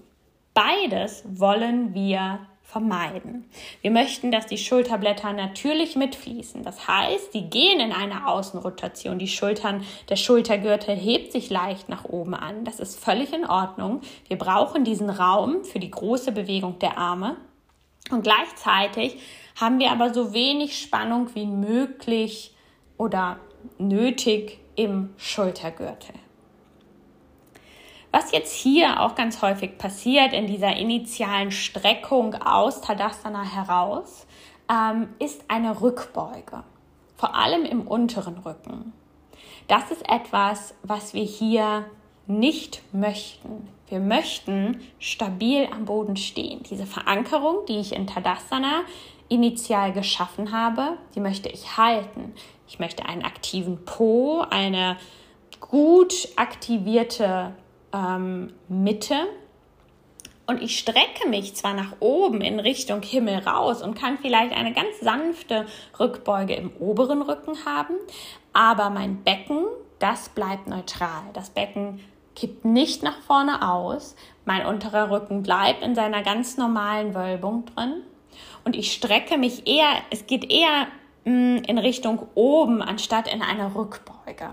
Beides 0.53 1.23
wollen 1.25 1.95
wir 1.95 2.41
vermeiden. 2.71 3.49
Wir 3.81 3.89
möchten, 3.89 4.31
dass 4.31 4.45
die 4.45 4.59
Schulterblätter 4.59 5.33
natürlich 5.33 5.95
mitfließen. 5.95 6.61
Das 6.63 6.87
heißt, 6.87 7.33
die 7.33 7.49
gehen 7.49 7.79
in 7.79 7.91
eine 7.91 8.27
Außenrotation. 8.27 9.17
Die 9.17 9.27
Schultern, 9.27 9.83
der 10.07 10.17
Schultergürtel 10.17 10.95
hebt 10.95 11.31
sich 11.31 11.49
leicht 11.49 11.89
nach 11.89 12.05
oben 12.05 12.35
an. 12.35 12.65
Das 12.65 12.79
ist 12.79 13.03
völlig 13.03 13.33
in 13.33 13.45
Ordnung. 13.45 14.01
Wir 14.27 14.37
brauchen 14.37 14.83
diesen 14.83 15.09
Raum 15.09 15.63
für 15.63 15.79
die 15.79 15.89
große 15.89 16.31
Bewegung 16.31 16.77
der 16.77 16.99
Arme. 16.99 17.37
Und 18.11 18.21
gleichzeitig 18.21 19.17
haben 19.59 19.79
wir 19.79 19.91
aber 19.91 20.13
so 20.13 20.33
wenig 20.33 20.79
Spannung 20.79 21.33
wie 21.33 21.47
möglich 21.47 22.55
oder 22.97 23.39
nötig 23.79 24.59
im 24.75 25.09
Schultergürtel. 25.17 26.13
Was 28.11 28.31
jetzt 28.31 28.53
hier 28.53 29.01
auch 29.01 29.13
ganz 29.15 29.41
häufig 29.41 29.77
passiert 29.77 30.33
in 30.33 30.47
dieser 30.47 30.75
initialen 30.75 31.51
Streckung 31.51 32.33
aus 32.35 32.81
Tadasana 32.81 33.43
heraus, 33.43 34.25
ähm, 34.69 35.09
ist 35.19 35.43
eine 35.47 35.81
Rückbeuge, 35.81 36.63
vor 37.15 37.35
allem 37.35 37.65
im 37.65 37.81
unteren 37.81 38.39
Rücken. 38.39 38.93
Das 39.67 39.91
ist 39.91 40.09
etwas, 40.09 40.73
was 40.81 41.13
wir 41.13 41.23
hier 41.23 41.85
nicht 42.25 42.81
möchten. 42.93 43.67
Wir 43.87 43.99
möchten 43.99 44.81
stabil 44.99 45.67
am 45.71 45.85
Boden 45.85 46.15
stehen. 46.15 46.63
Diese 46.63 46.85
Verankerung, 46.85 47.65
die 47.67 47.77
ich 47.77 47.93
in 47.93 48.07
Tadasana 48.07 48.81
initial 49.29 49.93
geschaffen 49.93 50.51
habe, 50.51 50.97
die 51.15 51.19
möchte 51.19 51.49
ich 51.49 51.77
halten. 51.77 52.33
Ich 52.67 52.79
möchte 52.79 53.05
einen 53.05 53.23
aktiven 53.23 53.85
Po, 53.85 54.43
eine 54.49 54.97
gut 55.59 56.29
aktivierte 56.35 57.53
ähm, 57.93 58.53
Mitte. 58.67 59.15
Und 60.47 60.63
ich 60.63 60.79
strecke 60.79 61.27
mich 61.29 61.55
zwar 61.55 61.75
nach 61.75 61.93
oben 61.99 62.41
in 62.41 62.59
Richtung 62.59 63.03
Himmel 63.03 63.37
raus 63.47 63.83
und 63.83 63.93
kann 63.93 64.17
vielleicht 64.17 64.51
eine 64.55 64.73
ganz 64.73 64.99
sanfte 64.99 65.67
Rückbeuge 65.99 66.55
im 66.55 66.71
oberen 66.79 67.21
Rücken 67.21 67.65
haben, 67.65 67.93
aber 68.51 68.89
mein 68.89 69.23
Becken, 69.23 69.65
das 69.99 70.29
bleibt 70.29 70.67
neutral. 70.67 71.21
Das 71.33 71.51
Becken 71.51 71.99
kippt 72.35 72.65
nicht 72.65 73.03
nach 73.03 73.21
vorne 73.21 73.69
aus, 73.69 74.15
mein 74.45 74.65
unterer 74.65 75.11
Rücken 75.11 75.43
bleibt 75.43 75.83
in 75.83 75.93
seiner 75.93 76.23
ganz 76.23 76.57
normalen 76.57 77.13
Wölbung 77.13 77.65
drin. 77.75 78.01
Und 78.63 78.75
ich 78.75 78.91
strecke 78.91 79.37
mich 79.37 79.67
eher, 79.67 79.89
es 80.09 80.25
geht 80.25 80.51
eher 80.51 80.87
in 81.25 81.77
Richtung 81.77 82.27
oben 82.33 82.81
anstatt 82.81 83.31
in 83.31 83.41
eine 83.41 83.75
Rückbeuge. 83.75 84.49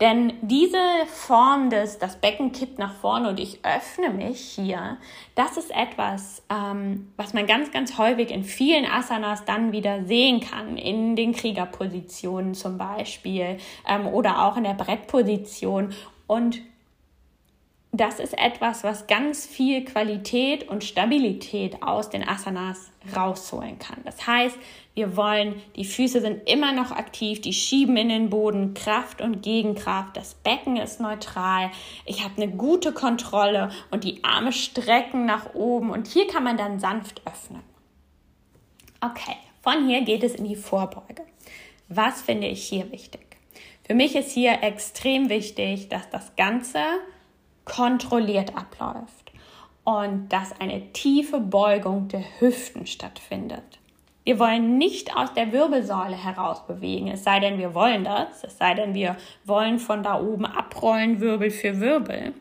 Denn 0.00 0.32
diese 0.42 0.78
Form 1.06 1.70
des, 1.70 1.98
das 1.98 2.16
Becken 2.16 2.52
kippt 2.52 2.78
nach 2.78 2.94
vorne 2.94 3.28
und 3.28 3.40
ich 3.40 3.60
öffne 3.64 4.10
mich 4.10 4.40
hier, 4.40 4.98
das 5.34 5.56
ist 5.56 5.70
etwas, 5.70 6.42
ähm, 6.50 7.12
was 7.16 7.34
man 7.34 7.46
ganz, 7.46 7.70
ganz 7.70 7.98
häufig 7.98 8.30
in 8.30 8.44
vielen 8.44 8.84
Asanas 8.84 9.44
dann 9.44 9.72
wieder 9.72 10.04
sehen 10.04 10.40
kann, 10.40 10.76
in 10.76 11.16
den 11.16 11.32
Kriegerpositionen 11.32 12.54
zum 12.54 12.78
Beispiel 12.78 13.58
ähm, 13.88 14.06
oder 14.06 14.44
auch 14.44 14.56
in 14.56 14.64
der 14.64 14.74
Brettposition. 14.74 15.94
Und 16.26 16.60
das 17.92 18.20
ist 18.20 18.36
etwas, 18.38 18.84
was 18.84 19.06
ganz 19.06 19.46
viel 19.46 19.84
Qualität 19.84 20.68
und 20.68 20.84
Stabilität 20.84 21.82
aus 21.82 22.10
den 22.10 22.26
Asanas 22.26 22.90
rausholen 23.16 23.78
kann. 23.78 23.98
Das 24.04 24.26
heißt, 24.26 24.56
wir 24.94 25.16
wollen, 25.16 25.62
die 25.74 25.86
Füße 25.86 26.20
sind 26.20 26.48
immer 26.48 26.72
noch 26.72 26.90
aktiv, 26.90 27.40
die 27.40 27.54
schieben 27.54 27.96
in 27.96 28.10
den 28.10 28.28
Boden, 28.28 28.74
Kraft 28.74 29.22
und 29.22 29.42
Gegenkraft, 29.42 30.16
das 30.16 30.34
Becken 30.34 30.76
ist 30.76 31.00
neutral, 31.00 31.70
ich 32.04 32.24
habe 32.24 32.42
eine 32.42 32.52
gute 32.52 32.92
Kontrolle 32.92 33.70
und 33.90 34.04
die 34.04 34.22
Arme 34.22 34.52
strecken 34.52 35.24
nach 35.24 35.54
oben 35.54 35.90
und 35.90 36.08
hier 36.08 36.26
kann 36.26 36.44
man 36.44 36.58
dann 36.58 36.80
sanft 36.80 37.22
öffnen. 37.26 37.62
Okay, 39.00 39.36
von 39.62 39.86
hier 39.86 40.02
geht 40.02 40.24
es 40.24 40.34
in 40.34 40.44
die 40.44 40.56
Vorbeuge. 40.56 41.22
Was 41.88 42.20
finde 42.20 42.48
ich 42.48 42.64
hier 42.64 42.90
wichtig? 42.92 43.38
Für 43.84 43.94
mich 43.94 44.14
ist 44.14 44.32
hier 44.32 44.62
extrem 44.62 45.30
wichtig, 45.30 45.88
dass 45.88 46.10
das 46.10 46.36
Ganze 46.36 46.80
kontrolliert 47.68 48.56
abläuft 48.56 49.32
und 49.84 50.28
dass 50.30 50.58
eine 50.60 50.92
tiefe 50.92 51.40
Beugung 51.40 52.08
der 52.08 52.24
Hüften 52.40 52.86
stattfindet. 52.86 53.78
Wir 54.24 54.38
wollen 54.38 54.76
nicht 54.76 55.16
aus 55.16 55.32
der 55.32 55.52
Wirbelsäule 55.52 56.22
heraus 56.22 56.66
bewegen, 56.66 57.08
es 57.08 57.24
sei 57.24 57.40
denn, 57.40 57.58
wir 57.58 57.74
wollen 57.74 58.04
das, 58.04 58.44
es 58.44 58.58
sei 58.58 58.74
denn, 58.74 58.92
wir 58.92 59.16
wollen 59.44 59.78
von 59.78 60.02
da 60.02 60.20
oben 60.20 60.44
abrollen, 60.44 61.20
Wirbel 61.20 61.50
für 61.50 61.80
Wirbel. 61.80 62.34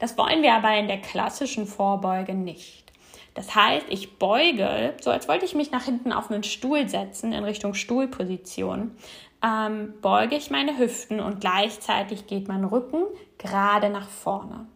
Das 0.00 0.18
wollen 0.18 0.42
wir 0.42 0.54
aber 0.54 0.76
in 0.76 0.88
der 0.88 1.00
klassischen 1.00 1.66
Vorbeuge 1.66 2.34
nicht. 2.34 2.92
Das 3.34 3.54
heißt, 3.54 3.86
ich 3.88 4.18
beuge, 4.18 4.94
so 5.00 5.12
als 5.12 5.28
wollte 5.28 5.44
ich 5.44 5.54
mich 5.54 5.70
nach 5.70 5.84
hinten 5.84 6.12
auf 6.12 6.28
einen 6.28 6.42
Stuhl 6.42 6.88
setzen, 6.88 7.32
in 7.32 7.44
Richtung 7.44 7.74
Stuhlposition, 7.74 8.90
ähm, 9.44 9.94
beuge 10.02 10.34
ich 10.34 10.50
meine 10.50 10.76
Hüften 10.76 11.20
und 11.20 11.40
gleichzeitig 11.40 12.26
geht 12.26 12.48
mein 12.48 12.64
Rücken 12.64 13.04
gerade 13.38 13.88
nach 13.88 14.08
vorne. 14.08 14.66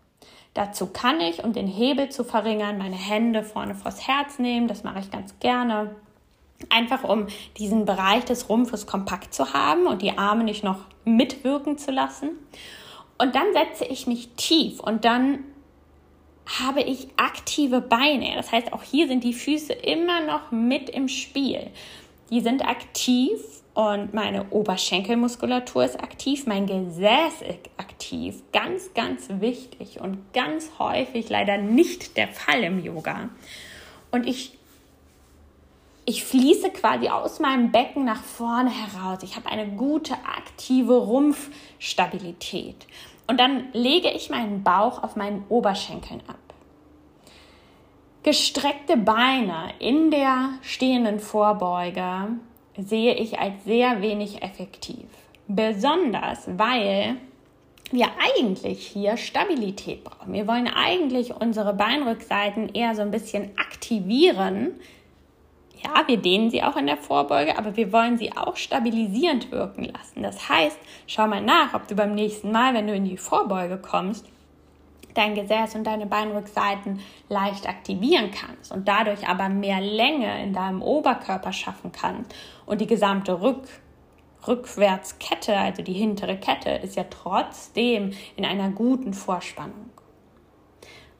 Dazu 0.54 0.86
kann 0.86 1.20
ich, 1.20 1.44
um 1.44 1.52
den 1.52 1.66
Hebel 1.66 2.10
zu 2.10 2.24
verringern, 2.24 2.78
meine 2.78 2.96
Hände 2.96 3.42
vorne 3.42 3.74
vors 3.74 4.06
Herz 4.06 4.38
nehmen. 4.38 4.68
Das 4.68 4.84
mache 4.84 5.00
ich 5.00 5.10
ganz 5.10 5.38
gerne. 5.40 5.96
Einfach 6.68 7.04
um 7.04 7.26
diesen 7.56 7.86
Bereich 7.86 8.24
des 8.24 8.48
Rumpfes 8.48 8.86
kompakt 8.86 9.34
zu 9.34 9.52
haben 9.52 9.86
und 9.86 10.02
die 10.02 10.16
Arme 10.16 10.44
nicht 10.44 10.62
noch 10.62 10.80
mitwirken 11.04 11.78
zu 11.78 11.90
lassen. 11.90 12.30
Und 13.18 13.34
dann 13.34 13.52
setze 13.52 13.84
ich 13.84 14.06
mich 14.06 14.30
tief 14.36 14.78
und 14.80 15.04
dann 15.04 15.44
habe 16.60 16.82
ich 16.82 17.08
aktive 17.16 17.80
Beine. 17.80 18.34
Das 18.34 18.52
heißt, 18.52 18.72
auch 18.72 18.82
hier 18.82 19.08
sind 19.08 19.24
die 19.24 19.32
Füße 19.32 19.72
immer 19.72 20.20
noch 20.20 20.50
mit 20.50 20.90
im 20.90 21.08
Spiel. 21.08 21.70
Die 22.30 22.40
sind 22.40 22.64
aktiv 22.64 23.40
und 23.74 24.12
meine 24.12 24.50
Oberschenkelmuskulatur 24.50 25.84
ist 25.84 26.02
aktiv, 26.02 26.46
mein 26.46 26.66
Gesäß 26.66 27.40
ist 27.40 27.70
aktiv. 27.78 28.42
Ganz, 28.52 28.92
ganz 28.94 29.28
wichtig 29.40 29.98
und 29.98 30.32
ganz 30.34 30.72
häufig 30.78 31.30
leider 31.30 31.56
nicht 31.56 32.18
der 32.18 32.28
Fall 32.28 32.64
im 32.64 32.84
Yoga. 32.84 33.30
Und 34.10 34.26
ich, 34.26 34.58
ich 36.04 36.22
fließe 36.24 36.68
quasi 36.70 37.08
aus 37.08 37.40
meinem 37.40 37.72
Becken 37.72 38.04
nach 38.04 38.22
vorne 38.22 38.70
heraus. 38.70 39.22
Ich 39.22 39.36
habe 39.36 39.48
eine 39.48 39.66
gute, 39.68 40.12
aktive 40.12 40.98
Rumpfstabilität. 40.98 42.86
Und 43.26 43.40
dann 43.40 43.72
lege 43.72 44.10
ich 44.10 44.28
meinen 44.28 44.62
Bauch 44.62 45.02
auf 45.02 45.16
meinen 45.16 45.46
Oberschenkeln 45.48 46.20
ab. 46.26 46.36
Gestreckte 48.22 48.98
Beine 48.98 49.72
in 49.78 50.10
der 50.10 50.50
stehenden 50.60 51.20
Vorbeuge 51.20 52.36
sehe 52.76 53.14
ich 53.14 53.38
als 53.38 53.64
sehr 53.64 54.00
wenig 54.00 54.42
effektiv. 54.42 55.04
Besonders, 55.48 56.48
weil 56.56 57.16
wir 57.90 58.08
eigentlich 58.18 58.86
hier 58.86 59.16
Stabilität 59.16 60.02
brauchen. 60.02 60.32
Wir 60.32 60.48
wollen 60.48 60.66
eigentlich 60.66 61.34
unsere 61.34 61.74
Beinrückseiten 61.74 62.70
eher 62.74 62.94
so 62.94 63.02
ein 63.02 63.10
bisschen 63.10 63.50
aktivieren. 63.58 64.72
Ja, 65.84 66.04
wir 66.06 66.16
dehnen 66.16 66.50
sie 66.50 66.62
auch 66.62 66.76
in 66.76 66.86
der 66.86 66.96
Vorbeuge, 66.96 67.58
aber 67.58 67.76
wir 67.76 67.92
wollen 67.92 68.16
sie 68.16 68.34
auch 68.34 68.56
stabilisierend 68.56 69.50
wirken 69.50 69.84
lassen. 69.84 70.22
Das 70.22 70.48
heißt, 70.48 70.78
schau 71.06 71.26
mal 71.26 71.42
nach, 71.42 71.74
ob 71.74 71.88
du 71.88 71.94
beim 71.94 72.14
nächsten 72.14 72.52
Mal, 72.52 72.72
wenn 72.72 72.86
du 72.86 72.94
in 72.94 73.04
die 73.04 73.16
Vorbeuge 73.16 73.76
kommst, 73.76 74.26
dein 75.14 75.34
Gesäß 75.34 75.74
und 75.74 75.84
deine 75.84 76.06
Beinrückseiten 76.06 77.00
leicht 77.28 77.68
aktivieren 77.68 78.30
kannst 78.30 78.72
und 78.72 78.88
dadurch 78.88 79.28
aber 79.28 79.48
mehr 79.48 79.80
Länge 79.80 80.42
in 80.42 80.52
deinem 80.52 80.82
Oberkörper 80.82 81.52
schaffen 81.52 81.92
kannst 81.92 82.34
und 82.66 82.80
die 82.80 82.86
gesamte 82.86 83.40
Rück 83.40 83.68
Rückwärtskette, 84.46 85.56
also 85.56 85.82
die 85.82 85.92
hintere 85.92 86.36
Kette, 86.36 86.70
ist 86.70 86.96
ja 86.96 87.04
trotzdem 87.04 88.12
in 88.34 88.44
einer 88.44 88.70
guten 88.70 89.14
Vorspannung. 89.14 89.90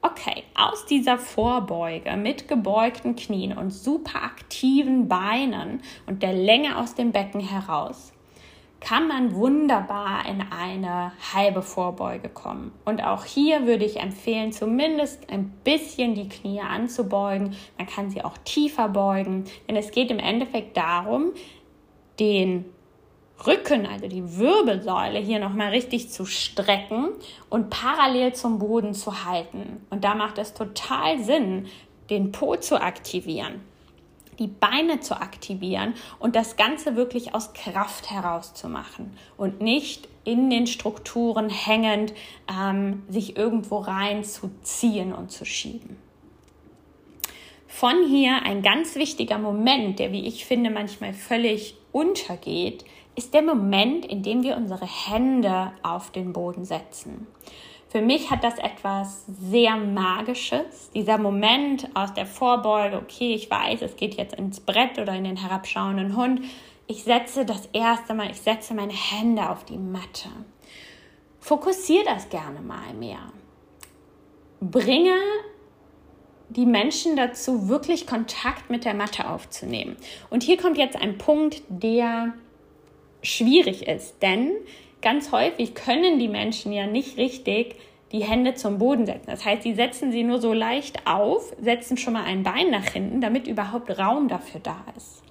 Okay, 0.01 0.43
aus 0.53 0.85
dieser 0.85 1.17
Vorbeuge 1.17 2.17
mit 2.17 2.49
gebeugten 2.49 3.15
Knien 3.15 3.57
und 3.57 3.71
super 3.71 4.21
aktiven 4.21 5.07
Beinen 5.07 5.81
und 6.05 6.21
der 6.21 6.33
Länge 6.33 6.77
aus 6.77 6.95
dem 6.95 7.13
Becken 7.13 7.39
heraus 7.39 8.12
kann 8.83 9.07
man 9.07 9.33
wunderbar 9.33 10.25
in 10.27 10.41
eine 10.41 11.13
halbe 11.33 11.61
Vorbeuge 11.61 12.27
kommen. 12.27 12.73
Und 12.83 13.01
auch 13.01 13.23
hier 13.23 13.65
würde 13.65 13.85
ich 13.85 14.01
empfehlen, 14.01 14.51
zumindest 14.51 15.31
ein 15.31 15.51
bisschen 15.63 16.15
die 16.15 16.27
Knie 16.27 16.59
anzubeugen. 16.59 17.55
Man 17.77 17.87
kann 17.87 18.09
sie 18.09 18.23
auch 18.23 18.37
tiefer 18.43 18.89
beugen, 18.89 19.45
denn 19.67 19.77
es 19.77 19.91
geht 19.91 20.11
im 20.11 20.19
Endeffekt 20.19 20.75
darum, 20.75 21.31
den 22.19 22.65
Rücken, 23.47 23.85
also 23.85 24.07
die 24.07 24.37
Wirbelsäule 24.37 25.19
hier 25.19 25.39
nochmal 25.39 25.69
richtig 25.69 26.09
zu 26.09 26.25
strecken 26.25 27.09
und 27.49 27.69
parallel 27.69 28.33
zum 28.33 28.59
Boden 28.59 28.93
zu 28.93 29.23
halten. 29.23 29.85
Und 29.91 30.03
da 30.03 30.13
macht 30.13 30.37
es 30.37 30.53
total 30.53 31.19
Sinn, 31.19 31.67
den 32.09 32.33
Po 32.33 32.57
zu 32.57 32.81
aktivieren 32.81 33.61
die 34.39 34.47
Beine 34.47 34.99
zu 34.99 35.19
aktivieren 35.19 35.93
und 36.19 36.35
das 36.35 36.55
Ganze 36.55 36.95
wirklich 36.95 37.33
aus 37.35 37.53
Kraft 37.53 38.11
heraus 38.11 38.53
zu 38.53 38.69
machen 38.69 39.17
und 39.37 39.61
nicht 39.61 40.07
in 40.23 40.49
den 40.49 40.67
Strukturen 40.67 41.49
hängend 41.49 42.13
ähm, 42.49 43.03
sich 43.09 43.37
irgendwo 43.37 43.77
rein 43.77 44.23
zu 44.23 44.51
ziehen 44.61 45.13
und 45.13 45.31
zu 45.31 45.45
schieben. 45.45 45.97
Von 47.67 48.07
hier 48.07 48.43
ein 48.43 48.61
ganz 48.61 48.95
wichtiger 48.95 49.39
Moment, 49.39 49.97
der, 49.97 50.11
wie 50.11 50.27
ich 50.27 50.45
finde, 50.45 50.69
manchmal 50.69 51.13
völlig 51.13 51.75
untergeht, 51.91 52.85
ist 53.15 53.33
der 53.33 53.41
Moment, 53.41 54.05
in 54.05 54.23
dem 54.23 54.43
wir 54.43 54.57
unsere 54.57 54.85
Hände 54.85 55.71
auf 55.81 56.11
den 56.11 56.33
Boden 56.33 56.65
setzen. 56.65 57.27
Für 57.93 58.01
mich 58.01 58.31
hat 58.31 58.43
das 58.43 58.57
etwas 58.57 59.23
sehr 59.27 59.77
Magisches. 59.77 60.89
Dieser 60.95 61.19
Moment 61.19 61.87
aus 61.93 62.11
der 62.15 62.25
Vorbeuge, 62.25 62.97
okay, 62.97 63.35
ich 63.35 63.51
weiß, 63.51 63.83
es 63.83 63.97
geht 63.97 64.15
jetzt 64.15 64.33
ins 64.33 64.61
Brett 64.61 64.97
oder 64.97 65.13
in 65.13 65.25
den 65.25 65.37
herabschauenden 65.37 66.17
Hund. 66.17 66.41
Ich 66.87 67.03
setze 67.03 67.45
das 67.45 67.69
erste 67.71 68.15
Mal, 68.15 68.31
ich 68.31 68.41
setze 68.41 68.73
meine 68.73 68.93
Hände 68.93 69.47
auf 69.47 69.63
die 69.65 69.77
Matte. 69.77 70.29
Fokussiere 71.39 72.05
das 72.05 72.29
gerne 72.29 72.61
mal 72.61 72.95
mehr. 72.95 73.31
Bringe 74.59 75.13
die 76.49 76.65
Menschen 76.65 77.15
dazu, 77.15 77.69
wirklich 77.69 78.07
Kontakt 78.07 78.71
mit 78.71 78.85
der 78.85 78.95
Matte 78.95 79.29
aufzunehmen. 79.29 79.97
Und 80.31 80.41
hier 80.41 80.57
kommt 80.57 80.79
jetzt 80.79 80.95
ein 80.95 81.19
Punkt, 81.19 81.61
der 81.69 82.33
schwierig 83.21 83.87
ist, 83.87 84.15
denn 84.23 84.51
ganz 85.03 85.31
häufig 85.31 85.75
können 85.75 86.17
die 86.17 86.27
Menschen 86.27 86.71
ja 86.71 86.87
nicht 86.87 87.17
richtig 87.17 87.75
die 88.11 88.23
Hände 88.23 88.53
zum 88.53 88.77
Boden 88.77 89.05
setzen. 89.05 89.25
Das 89.27 89.43
heißt, 89.43 89.63
sie 89.63 89.73
setzen 89.73 90.11
sie 90.11 90.23
nur 90.23 90.39
so 90.39 90.53
leicht 90.53 91.05
auf, 91.07 91.53
setzen 91.59 91.97
schon 91.97 92.13
mal 92.13 92.23
ein 92.23 92.43
Bein 92.43 92.69
nach 92.69 92.85
hinten, 92.85 93.21
damit 93.21 93.47
überhaupt 93.47 93.97
Raum 93.97 94.27
dafür 94.27 94.61
da 94.61 94.77
ist. 94.95 95.23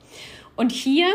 Und 0.57 0.73
hier, 0.73 1.07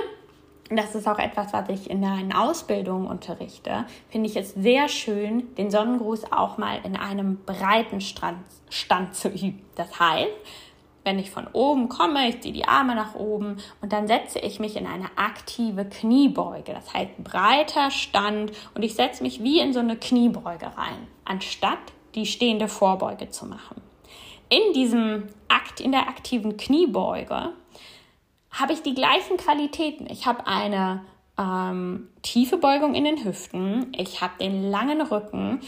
das 0.70 0.96
ist 0.96 1.08
auch 1.08 1.20
etwas, 1.20 1.54
was 1.54 1.70
ich 1.70 1.90
in 1.90 2.04
einer 2.04 2.42
Ausbildung 2.42 3.06
unterrichte, 3.06 3.86
finde 4.10 4.30
ich 4.30 4.38
es 4.38 4.54
sehr 4.54 4.88
schön, 4.88 5.54
den 5.56 5.70
Sonnengruß 5.70 6.32
auch 6.32 6.58
mal 6.58 6.80
in 6.84 6.96
einem 6.96 7.38
breiten 7.46 8.02
Stand, 8.02 8.40
Stand 8.70 9.14
zu 9.16 9.28
üben. 9.28 9.62
Das 9.76 10.00
heißt, 10.00 10.32
wenn 11.08 11.20
ich 11.20 11.32
von 11.32 11.48
oben 11.54 11.88
komme, 11.88 12.28
ich 12.28 12.42
ziehe 12.42 12.54
die 12.54 12.68
Arme 12.68 12.94
nach 12.94 13.16
oben 13.16 13.58
und 13.82 13.94
dann 13.94 14.08
setze 14.08 14.40
ich 14.40 14.60
mich 14.60 14.76
in 14.76 14.86
eine 14.86 15.06
aktive 15.16 15.86
Kniebeuge. 15.86 16.74
Das 16.74 16.94
heißt 16.94 17.24
breiter 17.24 17.92
Stand 17.92 18.52
und 18.76 18.84
ich 18.84 18.94
setze 18.94 19.24
mich 19.24 19.42
wie 19.42 19.62
in 19.62 19.72
so 19.72 19.80
eine 19.80 19.96
Kniebeuge 19.96 20.66
rein, 20.66 21.08
anstatt 21.24 21.80
die 22.14 22.26
stehende 22.26 22.68
Vorbeuge 22.68 23.30
zu 23.30 23.46
machen. 23.46 23.82
In 24.50 24.74
diesem 24.74 25.30
Akt, 25.48 25.80
in 25.80 25.94
der 25.94 26.10
aktiven 26.10 26.58
Kniebeuge, 26.58 27.54
habe 28.52 28.74
ich 28.74 28.82
die 28.82 28.94
gleichen 28.94 29.38
Qualitäten. 29.38 30.08
Ich 30.10 30.26
habe 30.26 30.46
eine 30.46 31.06
ähm, 31.38 32.10
tiefe 32.22 32.58
Beugung 32.58 32.96
in 32.96 33.06
den 33.06 33.24
Hüften, 33.24 33.94
ich 33.96 34.20
habe 34.20 34.34
den 34.42 34.70
langen 34.70 35.02
Rücken, 35.02 35.62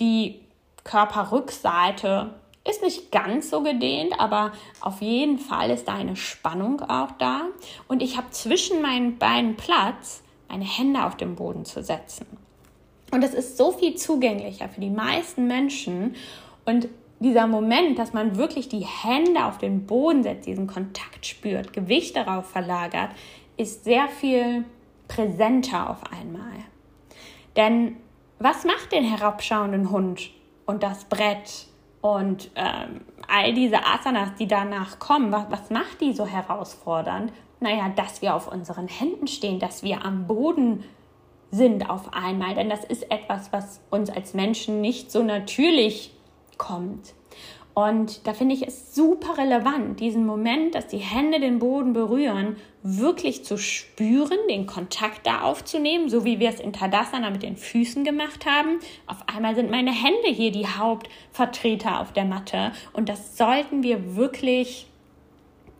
die 0.00 0.40
Körperrückseite 0.84 2.30
ist 2.68 2.82
nicht 2.82 3.10
ganz 3.10 3.50
so 3.50 3.62
gedehnt, 3.62 4.14
aber 4.18 4.52
auf 4.80 5.00
jeden 5.00 5.38
Fall 5.38 5.70
ist 5.70 5.88
da 5.88 5.94
eine 5.94 6.16
Spannung 6.16 6.80
auch 6.82 7.10
da. 7.18 7.42
Und 7.88 8.02
ich 8.02 8.16
habe 8.16 8.30
zwischen 8.30 8.82
meinen 8.82 9.18
Beinen 9.18 9.56
Platz, 9.56 10.22
meine 10.48 10.64
Hände 10.64 11.04
auf 11.04 11.16
den 11.16 11.34
Boden 11.34 11.64
zu 11.64 11.82
setzen. 11.82 12.26
Und 13.10 13.24
es 13.24 13.34
ist 13.34 13.56
so 13.56 13.72
viel 13.72 13.96
zugänglicher 13.96 14.68
für 14.68 14.80
die 14.80 14.90
meisten 14.90 15.46
Menschen. 15.46 16.14
Und 16.64 16.88
dieser 17.20 17.46
Moment, 17.46 17.98
dass 17.98 18.12
man 18.12 18.36
wirklich 18.36 18.68
die 18.68 18.86
Hände 18.86 19.44
auf 19.44 19.58
den 19.58 19.86
Boden 19.86 20.22
setzt, 20.22 20.46
diesen 20.46 20.66
Kontakt 20.66 21.26
spürt, 21.26 21.72
Gewicht 21.72 22.16
darauf 22.16 22.46
verlagert, 22.46 23.10
ist 23.56 23.84
sehr 23.84 24.08
viel 24.08 24.64
präsenter 25.08 25.90
auf 25.90 25.98
einmal. 26.12 26.64
Denn 27.56 27.96
was 28.38 28.64
macht 28.64 28.92
den 28.92 29.04
herabschauenden 29.04 29.90
Hund 29.90 30.30
und 30.64 30.82
das 30.82 31.04
Brett 31.04 31.66
und 32.02 32.50
ähm, 32.56 33.00
all 33.28 33.54
diese 33.54 33.86
Asanas, 33.86 34.34
die 34.38 34.48
danach 34.48 34.98
kommen, 34.98 35.32
was, 35.32 35.46
was 35.50 35.70
macht 35.70 36.00
die 36.00 36.12
so 36.12 36.26
herausfordernd? 36.26 37.32
Naja, 37.60 37.88
dass 37.94 38.20
wir 38.20 38.34
auf 38.34 38.50
unseren 38.50 38.88
Händen 38.88 39.28
stehen, 39.28 39.60
dass 39.60 39.84
wir 39.84 40.04
am 40.04 40.26
Boden 40.26 40.82
sind 41.52 41.88
auf 41.88 42.12
einmal. 42.12 42.56
Denn 42.56 42.68
das 42.68 42.84
ist 42.84 43.08
etwas, 43.10 43.52
was 43.52 43.80
uns 43.88 44.10
als 44.10 44.34
Menschen 44.34 44.80
nicht 44.80 45.12
so 45.12 45.22
natürlich 45.22 46.12
kommt. 46.58 47.14
Und 47.74 48.26
da 48.26 48.34
finde 48.34 48.54
ich 48.54 48.66
es 48.66 48.94
super 48.94 49.38
relevant, 49.38 49.98
diesen 49.98 50.26
Moment, 50.26 50.74
dass 50.74 50.88
die 50.88 50.98
Hände 50.98 51.40
den 51.40 51.58
Boden 51.58 51.94
berühren, 51.94 52.56
wirklich 52.82 53.44
zu 53.44 53.56
spüren, 53.56 54.36
den 54.50 54.66
Kontakt 54.66 55.26
da 55.26 55.40
aufzunehmen, 55.40 56.10
so 56.10 56.26
wie 56.26 56.38
wir 56.38 56.50
es 56.50 56.60
in 56.60 56.74
Tadasana 56.74 57.30
mit 57.30 57.42
den 57.42 57.56
Füßen 57.56 58.04
gemacht 58.04 58.44
haben. 58.44 58.78
Auf 59.06 59.26
einmal 59.26 59.54
sind 59.54 59.70
meine 59.70 59.92
Hände 59.92 60.28
hier 60.28 60.52
die 60.52 60.66
Hauptvertreter 60.66 62.00
auf 62.00 62.12
der 62.12 62.26
Matte 62.26 62.72
und 62.92 63.08
das 63.08 63.38
sollten 63.38 63.82
wir 63.82 64.16
wirklich 64.16 64.86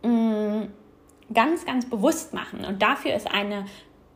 mh, 0.01 0.09
mm, 0.09 0.67
ganz, 1.31 1.63
ganz 1.65 1.87
bewusst 1.87 2.33
machen. 2.33 2.65
Und 2.65 2.81
dafür 2.81 3.13
ist 3.13 3.31
eine 3.31 3.65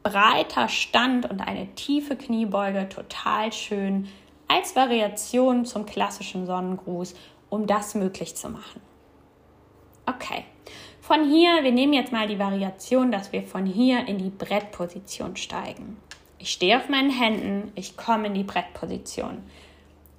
breiter 0.02 0.68
Stand 0.68 1.30
und 1.30 1.42
eine 1.42 1.68
tiefe 1.76 2.16
Kniebeuge 2.16 2.90
total 2.90 3.54
schön 3.54 4.08
als 4.48 4.76
Variation 4.76 5.66
zum 5.66 5.86
klassischen 5.86 6.46
Sonnengruß 6.46 7.14
um 7.50 7.68
das 7.68 7.96
möglich 7.96 8.36
zu 8.36 8.50
machen. 8.50 8.82
Okay, 10.06 10.46
von 11.02 11.30
hier, 11.30 11.64
wir 11.64 11.72
nehmen 11.72 11.94
jetzt 11.94 12.12
mal 12.12 12.28
die 12.28 12.40
Variation, 12.40 13.12
dass 13.12 13.32
wir 13.32 13.44
von 13.44 13.66
hier 13.66 14.08
in 14.08 14.18
die 14.18 14.30
Brettposition 14.30 15.36
steigen. 15.36 15.98
Ich 16.40 16.52
stehe 16.52 16.78
auf 16.78 16.90
meinen 16.90 17.10
Händen, 17.10 17.72
ich 17.76 17.98
komme 17.98 18.28
in 18.28 18.34
die 18.34 18.44
Brettposition. 18.44 19.44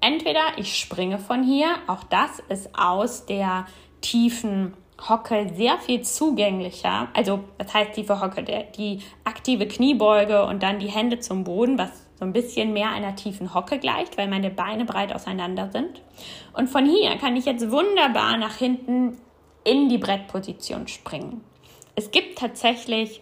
Entweder 0.01 0.57
ich 0.57 0.79
springe 0.79 1.19
von 1.19 1.43
hier, 1.43 1.77
auch 1.87 2.05
das 2.05 2.39
ist 2.49 2.71
aus 2.79 3.27
der 3.27 3.67
tiefen 4.01 4.75
Hocke 5.01 5.53
sehr 5.55 5.79
viel 5.79 6.03
zugänglicher. 6.03 7.09
Also 7.15 7.41
das 7.59 7.73
heißt 7.73 7.93
tiefe 7.93 8.21
Hocke, 8.21 8.43
der, 8.43 8.65
die 8.65 9.01
aktive 9.25 9.67
Kniebeuge 9.67 10.45
und 10.45 10.63
dann 10.63 10.79
die 10.79 10.89
Hände 10.89 11.21
zum 11.21 11.45
Boden, 11.45 11.79
was 11.79 11.91
so 12.19 12.25
ein 12.25 12.33
bisschen 12.33 12.73
mehr 12.73 12.91
einer 12.91 13.15
tiefen 13.15 13.55
Hocke 13.55 13.79
gleicht, 13.79 14.19
weil 14.19 14.29
meine 14.29 14.51
Beine 14.51 14.85
breit 14.85 15.15
auseinander 15.15 15.71
sind. 15.71 16.03
Und 16.53 16.69
von 16.69 16.85
hier 16.85 17.17
kann 17.17 17.37
ich 17.37 17.45
jetzt 17.45 17.71
wunderbar 17.71 18.37
nach 18.39 18.57
hinten 18.57 19.19
in 19.65 19.89
die 19.89 19.99
Brettposition 19.99 20.89
springen. 20.89 21.43
Es 21.95 22.11
gibt 22.11 22.39
tatsächlich 22.39 23.21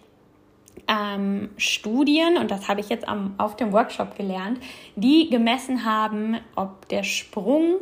ähm, 0.88 1.50
Studien, 1.56 2.36
und 2.38 2.50
das 2.50 2.68
habe 2.68 2.80
ich 2.80 2.88
jetzt 2.88 3.08
am, 3.08 3.34
auf 3.38 3.56
dem 3.56 3.72
Workshop 3.72 4.16
gelernt, 4.16 4.60
die 4.94 5.28
gemessen 5.28 5.84
haben, 5.84 6.38
ob 6.54 6.88
der 6.88 7.02
Sprung 7.02 7.76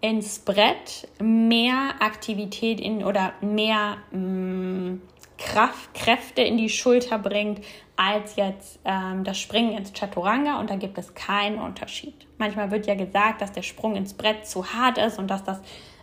ins 0.00 0.38
Brett 0.38 1.08
mehr 1.20 1.94
Aktivität 2.00 2.80
in 2.80 3.04
oder 3.04 3.32
mehr 3.40 3.96
mh, 4.10 4.18
mm, 4.18 5.02
Kraft, 5.38 5.92
Kräfte 5.94 6.42
in 6.42 6.56
die 6.56 6.70
Schulter 6.70 7.18
bringt, 7.18 7.60
als 7.96 8.36
jetzt 8.36 8.78
ähm, 8.84 9.24
das 9.24 9.38
Springen 9.38 9.76
ins 9.76 9.92
Chaturanga 9.92 10.60
und 10.60 10.70
da 10.70 10.76
gibt 10.76 10.98
es 10.98 11.14
keinen 11.14 11.58
Unterschied. 11.58 12.14
Manchmal 12.38 12.70
wird 12.70 12.86
ja 12.86 12.94
gesagt, 12.94 13.40
dass 13.40 13.52
der 13.52 13.62
Sprung 13.62 13.96
ins 13.96 14.14
Brett 14.14 14.46
zu 14.46 14.72
hart 14.72 14.98
ist 14.98 15.18
und 15.18 15.28
dass 15.28 15.44
das 15.44 15.60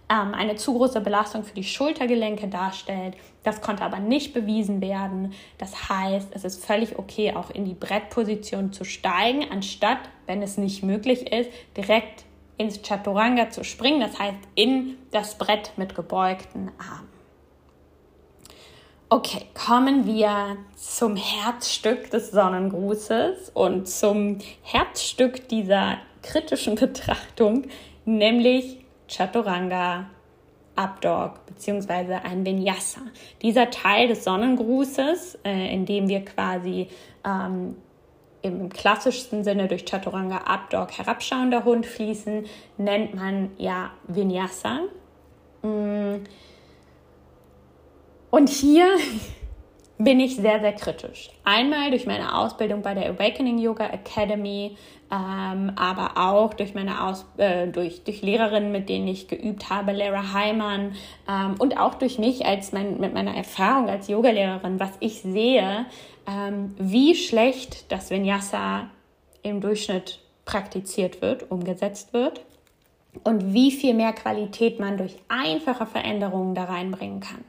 ähm, 0.09 0.33
eine 0.33 0.55
zu 0.55 0.73
große 0.73 1.01
Belastung 1.01 1.43
für 1.43 1.53
die 1.53 1.63
Schultergelenke 1.63 2.47
darstellt. 2.47 3.15
Das 3.43 3.61
konnte 3.61 3.83
aber 3.83 3.99
nicht 3.99 4.33
bewiesen 4.33 4.81
werden. 4.81 5.33
Das 5.57 5.89
heißt, 5.89 6.29
es 6.31 6.43
ist 6.43 6.65
völlig 6.65 6.97
okay, 6.97 7.33
auch 7.35 7.49
in 7.49 7.65
die 7.65 7.73
Brettposition 7.73 8.73
zu 8.73 8.83
steigen, 8.83 9.45
anstatt, 9.51 9.99
wenn 10.25 10.41
es 10.41 10.57
nicht 10.57 10.83
möglich 10.83 11.31
ist, 11.31 11.49
direkt 11.77 12.25
ins 12.57 12.81
Chaturanga 12.81 13.49
zu 13.49 13.63
springen, 13.63 14.01
das 14.01 14.19
heißt 14.19 14.37
in 14.55 14.97
das 15.11 15.37
Brett 15.37 15.73
mit 15.77 15.95
gebeugten 15.95 16.71
Armen. 16.77 17.09
Okay, 19.09 19.45
kommen 19.53 20.07
wir 20.07 20.57
zum 20.75 21.15
Herzstück 21.15 22.09
des 22.09 22.31
Sonnengrußes 22.31 23.51
und 23.53 23.87
zum 23.87 24.39
Herzstück 24.63 25.47
dieser 25.49 25.99
kritischen 26.23 26.75
Betrachtung, 26.79 27.67
nämlich 28.05 28.83
Chaturanga 29.07 30.07
Abdog 30.75 31.45
bzw. 31.45 32.15
ein 32.23 32.43
Vinyasa. 32.45 33.01
Dieser 33.43 33.69
Teil 33.69 34.07
des 34.07 34.23
Sonnengrußes, 34.23 35.39
äh, 35.45 35.71
in 35.71 35.85
dem 35.85 36.07
wir 36.07 36.25
quasi 36.25 36.87
ähm, 37.23 37.75
im 38.43 38.69
klassischsten 38.69 39.43
Sinne 39.43 39.67
durch 39.67 39.85
Chaturanga 39.85 40.41
Abdog 40.45 40.91
herabschauender 40.91 41.63
Hund 41.63 41.85
fließen, 41.85 42.45
nennt 42.77 43.15
man 43.15 43.51
ja 43.57 43.91
Vinyasa. 44.07 44.81
Mm. 45.63 46.25
Und 48.29 48.49
hier 48.49 48.97
bin 49.97 50.19
ich 50.19 50.35
sehr, 50.35 50.59
sehr 50.59 50.73
kritisch. 50.73 51.29
Einmal 51.43 51.91
durch 51.91 52.05
meine 52.05 52.37
Ausbildung 52.37 52.81
bei 52.81 52.93
der 52.93 53.09
Awakening 53.09 53.59
Yoga 53.59 53.85
Academy, 53.87 54.75
ähm, 55.11 55.71
aber 55.75 56.17
auch 56.17 56.53
durch 56.55 56.73
meine 56.73 57.03
Aus 57.05 57.25
äh, 57.37 57.67
durch, 57.67 58.03
durch 58.03 58.21
Lehrerinnen, 58.21 58.71
mit 58.71 58.89
denen 58.89 59.07
ich 59.07 59.27
geübt 59.27 59.69
habe, 59.69 59.91
Lara 59.91 60.33
Heimann 60.33 60.95
ähm, 61.29 61.55
und 61.59 61.77
auch 61.77 61.93
durch 61.95 62.17
mich 62.17 62.45
als 62.45 62.71
mein, 62.71 62.99
mit 62.99 63.13
meiner 63.13 63.35
Erfahrung 63.35 63.87
als 63.87 64.07
Yogalehrerin, 64.07 64.79
was 64.79 64.91
ich 64.99 65.21
sehe, 65.21 65.85
ähm, 66.27 66.73
wie 66.79 67.13
schlecht 67.15 67.91
das 67.91 68.09
Vinyasa 68.09 68.87
im 69.43 69.61
Durchschnitt 69.61 70.19
praktiziert 70.45 71.21
wird, 71.21 71.51
umgesetzt 71.51 72.13
wird 72.13 72.41
und 73.23 73.53
wie 73.53 73.71
viel 73.71 73.93
mehr 73.93 74.13
Qualität 74.13 74.79
man 74.79 74.97
durch 74.97 75.15
einfache 75.27 75.85
Veränderungen 75.85 76.55
da 76.55 76.63
reinbringen 76.63 77.19
kann. 77.19 77.43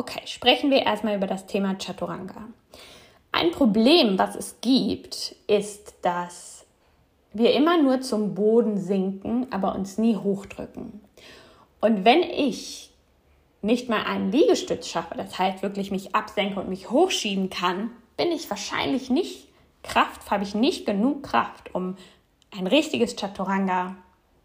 Okay, 0.00 0.20
sprechen 0.26 0.70
wir 0.70 0.86
erstmal 0.86 1.16
über 1.16 1.26
das 1.26 1.46
Thema 1.46 1.74
Chaturanga. 1.76 2.46
Ein 3.32 3.50
Problem, 3.50 4.16
was 4.16 4.36
es 4.36 4.60
gibt, 4.60 5.34
ist, 5.48 5.96
dass 6.02 6.64
wir 7.32 7.52
immer 7.52 7.82
nur 7.82 8.00
zum 8.00 8.36
Boden 8.36 8.78
sinken, 8.78 9.48
aber 9.50 9.74
uns 9.74 9.98
nie 9.98 10.14
hochdrücken. 10.14 11.00
Und 11.80 12.04
wenn 12.04 12.22
ich 12.22 12.90
nicht 13.60 13.88
mal 13.88 14.04
einen 14.04 14.30
Liegestütz 14.30 14.86
schaffe, 14.86 15.16
das 15.16 15.36
heißt 15.36 15.64
wirklich 15.64 15.90
mich 15.90 16.14
absenke 16.14 16.60
und 16.60 16.68
mich 16.68 16.90
hochschieben 16.90 17.50
kann, 17.50 17.90
bin 18.16 18.30
ich 18.30 18.48
wahrscheinlich 18.48 19.10
nicht 19.10 19.48
Kraft, 19.82 20.30
habe 20.30 20.44
ich 20.44 20.54
nicht 20.54 20.86
genug 20.86 21.24
Kraft, 21.24 21.74
um 21.74 21.96
ein 22.56 22.68
richtiges 22.68 23.16
Chaturanga 23.16 23.96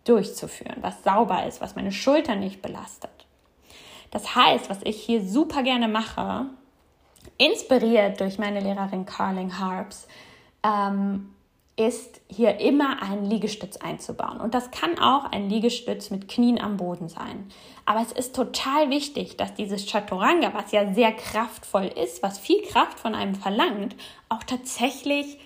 durchzuführen, 0.04 0.78
was 0.82 1.04
sauber 1.04 1.46
ist, 1.46 1.62
was 1.62 1.76
meine 1.76 1.92
Schultern 1.92 2.40
nicht 2.40 2.64
belastet. 2.64 3.23
Das 4.14 4.36
heißt, 4.36 4.70
was 4.70 4.78
ich 4.84 5.02
hier 5.02 5.26
super 5.26 5.64
gerne 5.64 5.88
mache, 5.88 6.46
inspiriert 7.40 8.20
durch 8.20 8.38
meine 8.38 8.60
Lehrerin 8.60 9.08
Carling 9.08 9.58
Harps, 9.58 10.08
ähm, 10.62 11.34
ist 11.76 12.22
hier 12.28 12.60
immer 12.60 13.02
einen 13.02 13.26
Liegestütz 13.26 13.78
einzubauen. 13.78 14.40
Und 14.40 14.54
das 14.54 14.70
kann 14.70 15.00
auch 15.00 15.26
ein 15.32 15.50
Liegestütz 15.50 16.12
mit 16.12 16.28
Knien 16.28 16.62
am 16.62 16.78
Boden 16.78 17.10
sein. 17.10 17.50
Aber 17.88 18.02
es 18.02 18.12
ist 18.12 18.36
total 18.36 18.92
wichtig, 18.92 19.36
dass 19.36 19.56
dieses 19.56 19.90
Chaturanga, 19.90 20.54
was 20.54 20.72
ja 20.72 20.94
sehr 20.94 21.12
kraftvoll 21.12 21.88
ist, 21.88 22.22
was 22.22 22.38
viel 22.38 22.62
Kraft 22.68 23.00
von 23.00 23.16
einem 23.16 23.34
verlangt, 23.34 23.96
auch 24.30 24.44
tatsächlich 24.44 25.40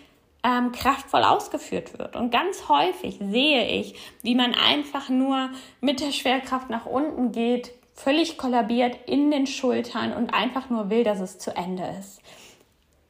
ähm, 0.43 0.73
kraftvoll 0.73 1.23
ausgeführt 1.23 1.97
wird. 1.97 2.17
Und 2.17 2.32
ganz 2.32 2.67
häufig 2.67 3.17
sehe 3.21 3.65
ich, 3.80 3.95
wie 4.23 4.36
man 4.36 4.53
einfach 4.53 5.08
nur 5.08 5.51
mit 5.80 6.01
der 6.01 6.12
Schwerkraft 6.12 6.69
nach 6.69 6.86
unten 6.86 7.32
geht, 7.32 7.71
völlig 7.97 8.38
kollabiert 8.38 8.97
in 9.07 9.31
den 9.31 9.47
Schultern 9.47 10.13
und 10.13 10.33
einfach 10.33 10.69
nur 10.69 10.89
will, 10.89 11.03
dass 11.03 11.19
es 11.19 11.39
zu 11.39 11.55
Ende 11.55 11.83
ist. 11.99 12.21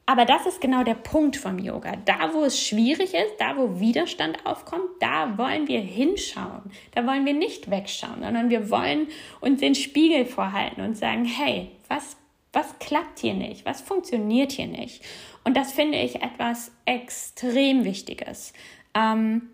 Aber 0.10 0.24
das 0.24 0.46
ist 0.46 0.62
genau 0.62 0.84
der 0.84 0.94
Punkt 0.96 1.36
vom 1.36 1.60
Yoga. 1.60 1.98
Da, 2.06 2.34
wo 2.34 2.46
es 2.46 2.66
schwierig 2.66 3.14
ist, 3.14 3.36
da, 3.40 3.58
wo 3.58 3.82
Widerstand 3.82 4.46
aufkommt, 4.46 4.88
da 5.02 5.38
wollen 5.38 5.68
wir 5.68 5.82
hinschauen. 5.82 6.72
Da 6.96 7.06
wollen 7.06 7.26
wir 7.26 7.34
nicht 7.34 7.70
wegschauen, 7.70 8.24
sondern 8.24 8.50
wir 8.50 8.70
wollen 8.70 9.10
uns 9.42 9.60
den 9.60 9.76
Spiegel 9.76 10.26
vorhalten 10.26 10.82
und 10.82 10.96
sagen, 10.96 11.26
hey, 11.26 11.72
was, 11.90 12.16
was 12.54 12.80
klappt 12.80 13.20
hier 13.20 13.34
nicht? 13.34 13.66
Was 13.66 13.82
funktioniert 13.82 14.54
hier 14.54 14.68
nicht? 14.68 15.04
Und 15.44 15.58
das 15.58 15.74
finde 15.74 15.98
ich 15.98 16.24
etwas 16.24 16.72
extrem 16.86 17.84
Wichtiges. 17.84 18.54
Ähm, 18.94 19.50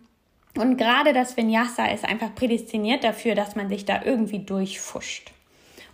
und 0.57 0.77
gerade 0.77 1.13
das 1.13 1.35
Vinyasa 1.35 1.87
ist 1.87 2.05
einfach 2.05 2.33
prädestiniert 2.35 3.03
dafür, 3.03 3.35
dass 3.35 3.55
man 3.55 3.69
sich 3.69 3.85
da 3.85 4.03
irgendwie 4.03 4.39
durchfuscht. 4.39 5.31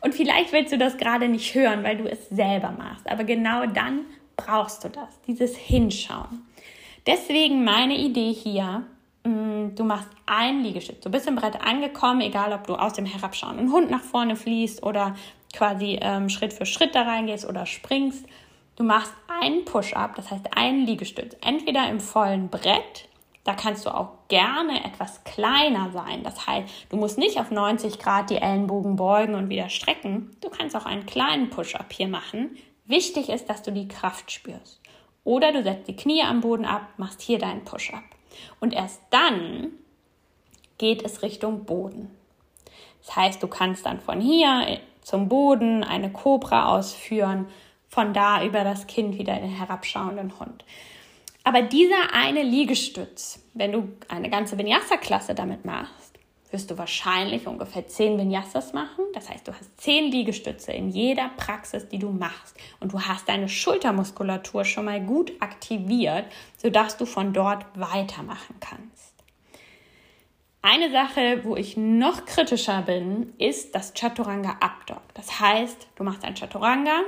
Und 0.01 0.13
vielleicht 0.15 0.51
willst 0.51 0.71
du 0.71 0.77
das 0.77 0.97
gerade 0.97 1.27
nicht 1.27 1.53
hören, 1.55 1.83
weil 1.83 1.97
du 1.97 2.09
es 2.09 2.29
selber 2.29 2.71
machst. 2.71 3.09
Aber 3.09 3.23
genau 3.23 3.65
dann 3.65 4.05
brauchst 4.35 4.83
du 4.83 4.89
das, 4.89 5.19
dieses 5.27 5.55
Hinschauen. 5.55 6.45
Deswegen 7.05 7.63
meine 7.63 7.97
Idee 7.97 8.33
hier, 8.33 8.85
mm, 9.23 9.75
du 9.75 9.83
machst 9.83 10.09
ein 10.25 10.61
Liegestütz. 10.61 11.01
Du 11.01 11.09
bist 11.09 11.27
im 11.27 11.35
Brett 11.35 11.61
angekommen, 11.61 12.21
egal 12.21 12.53
ob 12.53 12.67
du 12.67 12.75
aus 12.75 12.93
dem 12.93 13.05
herabschauenden 13.05 13.71
Hund 13.71 13.89
nach 13.89 14.01
vorne 14.01 14.35
fließt 14.35 14.83
oder 14.83 15.15
quasi 15.53 15.99
ähm, 16.01 16.29
Schritt 16.29 16.53
für 16.53 16.65
Schritt 16.65 16.95
da 16.95 17.03
reingehst 17.03 17.47
oder 17.47 17.65
springst. 17.65 18.25
Du 18.75 18.83
machst 18.83 19.13
einen 19.41 19.65
Push-up, 19.65 20.15
das 20.15 20.31
heißt 20.31 20.55
einen 20.55 20.85
Liegestütz, 20.85 21.35
entweder 21.41 21.89
im 21.89 21.99
vollen 21.99 22.49
Brett 22.49 23.09
da 23.49 23.55
kannst 23.55 23.87
du 23.87 23.89
auch 23.89 24.18
gerne 24.29 24.85
etwas 24.85 25.23
kleiner 25.25 25.91
sein. 25.91 26.23
Das 26.23 26.47
heißt, 26.47 26.67
du 26.89 26.97
musst 26.97 27.17
nicht 27.17 27.39
auf 27.39 27.51
90 27.51 27.99
Grad 27.99 28.29
die 28.29 28.37
Ellenbogen 28.37 28.95
beugen 28.95 29.35
und 29.35 29.49
wieder 29.49 29.69
strecken. 29.69 30.31
Du 30.39 30.49
kannst 30.49 30.75
auch 30.75 30.85
einen 30.85 31.05
kleinen 31.05 31.49
Push-up 31.49 31.91
hier 31.91 32.07
machen. 32.07 32.57
Wichtig 32.85 33.29
ist, 33.29 33.49
dass 33.49 33.61
du 33.61 33.71
die 33.71 33.87
Kraft 33.87 34.31
spürst. 34.31 34.79
Oder 35.23 35.51
du 35.51 35.61
setzt 35.61 35.87
die 35.87 35.95
Knie 35.95 36.23
am 36.23 36.41
Boden 36.41 36.65
ab, 36.65 36.87
machst 36.97 37.21
hier 37.21 37.39
deinen 37.39 37.65
Push-up. 37.65 38.03
Und 38.59 38.73
erst 38.73 39.01
dann 39.09 39.71
geht 40.77 41.03
es 41.03 41.21
Richtung 41.21 41.65
Boden. 41.65 42.09
Das 43.05 43.15
heißt, 43.15 43.43
du 43.43 43.47
kannst 43.47 43.85
dann 43.85 43.99
von 43.99 44.21
hier 44.21 44.79
zum 45.01 45.27
Boden 45.27 45.83
eine 45.83 46.11
Cobra 46.11 46.75
ausführen, 46.75 47.47
von 47.89 48.13
da 48.13 48.43
über 48.43 48.63
das 48.63 48.87
Kind 48.87 49.17
wieder 49.17 49.35
den 49.35 49.49
herabschauenden 49.49 50.39
Hund. 50.39 50.63
Aber 51.43 51.61
dieser 51.61 52.13
eine 52.13 52.43
Liegestütz, 52.43 53.43
wenn 53.53 53.71
du 53.71 53.89
eine 54.07 54.29
ganze 54.29 54.57
Vinyasa-Klasse 54.57 55.33
damit 55.35 55.65
machst, 55.65 56.19
wirst 56.51 56.71
du 56.71 56.77
wahrscheinlich 56.77 57.47
ungefähr 57.47 57.87
zehn 57.87 58.17
Vinyasas 58.17 58.73
machen. 58.73 59.05
Das 59.13 59.29
heißt, 59.29 59.47
du 59.47 59.53
hast 59.53 59.79
zehn 59.79 60.11
Liegestütze 60.11 60.71
in 60.71 60.89
jeder 60.89 61.29
Praxis, 61.37 61.87
die 61.87 61.99
du 61.99 62.09
machst. 62.09 62.55
Und 62.79 62.93
du 62.93 63.01
hast 63.01 63.29
deine 63.29 63.47
Schultermuskulatur 63.47 64.65
schon 64.65 64.85
mal 64.85 64.99
gut 64.99 65.31
aktiviert, 65.39 66.25
sodass 66.57 66.97
du 66.97 67.05
von 67.05 67.33
dort 67.33 67.65
weitermachen 67.75 68.55
kannst. 68.59 69.13
Eine 70.61 70.91
Sache, 70.91 71.45
wo 71.45 71.55
ich 71.55 71.77
noch 71.77 72.25
kritischer 72.25 72.81
bin, 72.81 73.33
ist 73.37 73.75
das 73.75 73.93
Chaturanga 73.93 74.57
Abdog. 74.59 75.01
Das 75.13 75.39
heißt, 75.39 75.87
du 75.95 76.03
machst 76.03 76.25
ein 76.25 76.35
Chaturanga, 76.35 77.01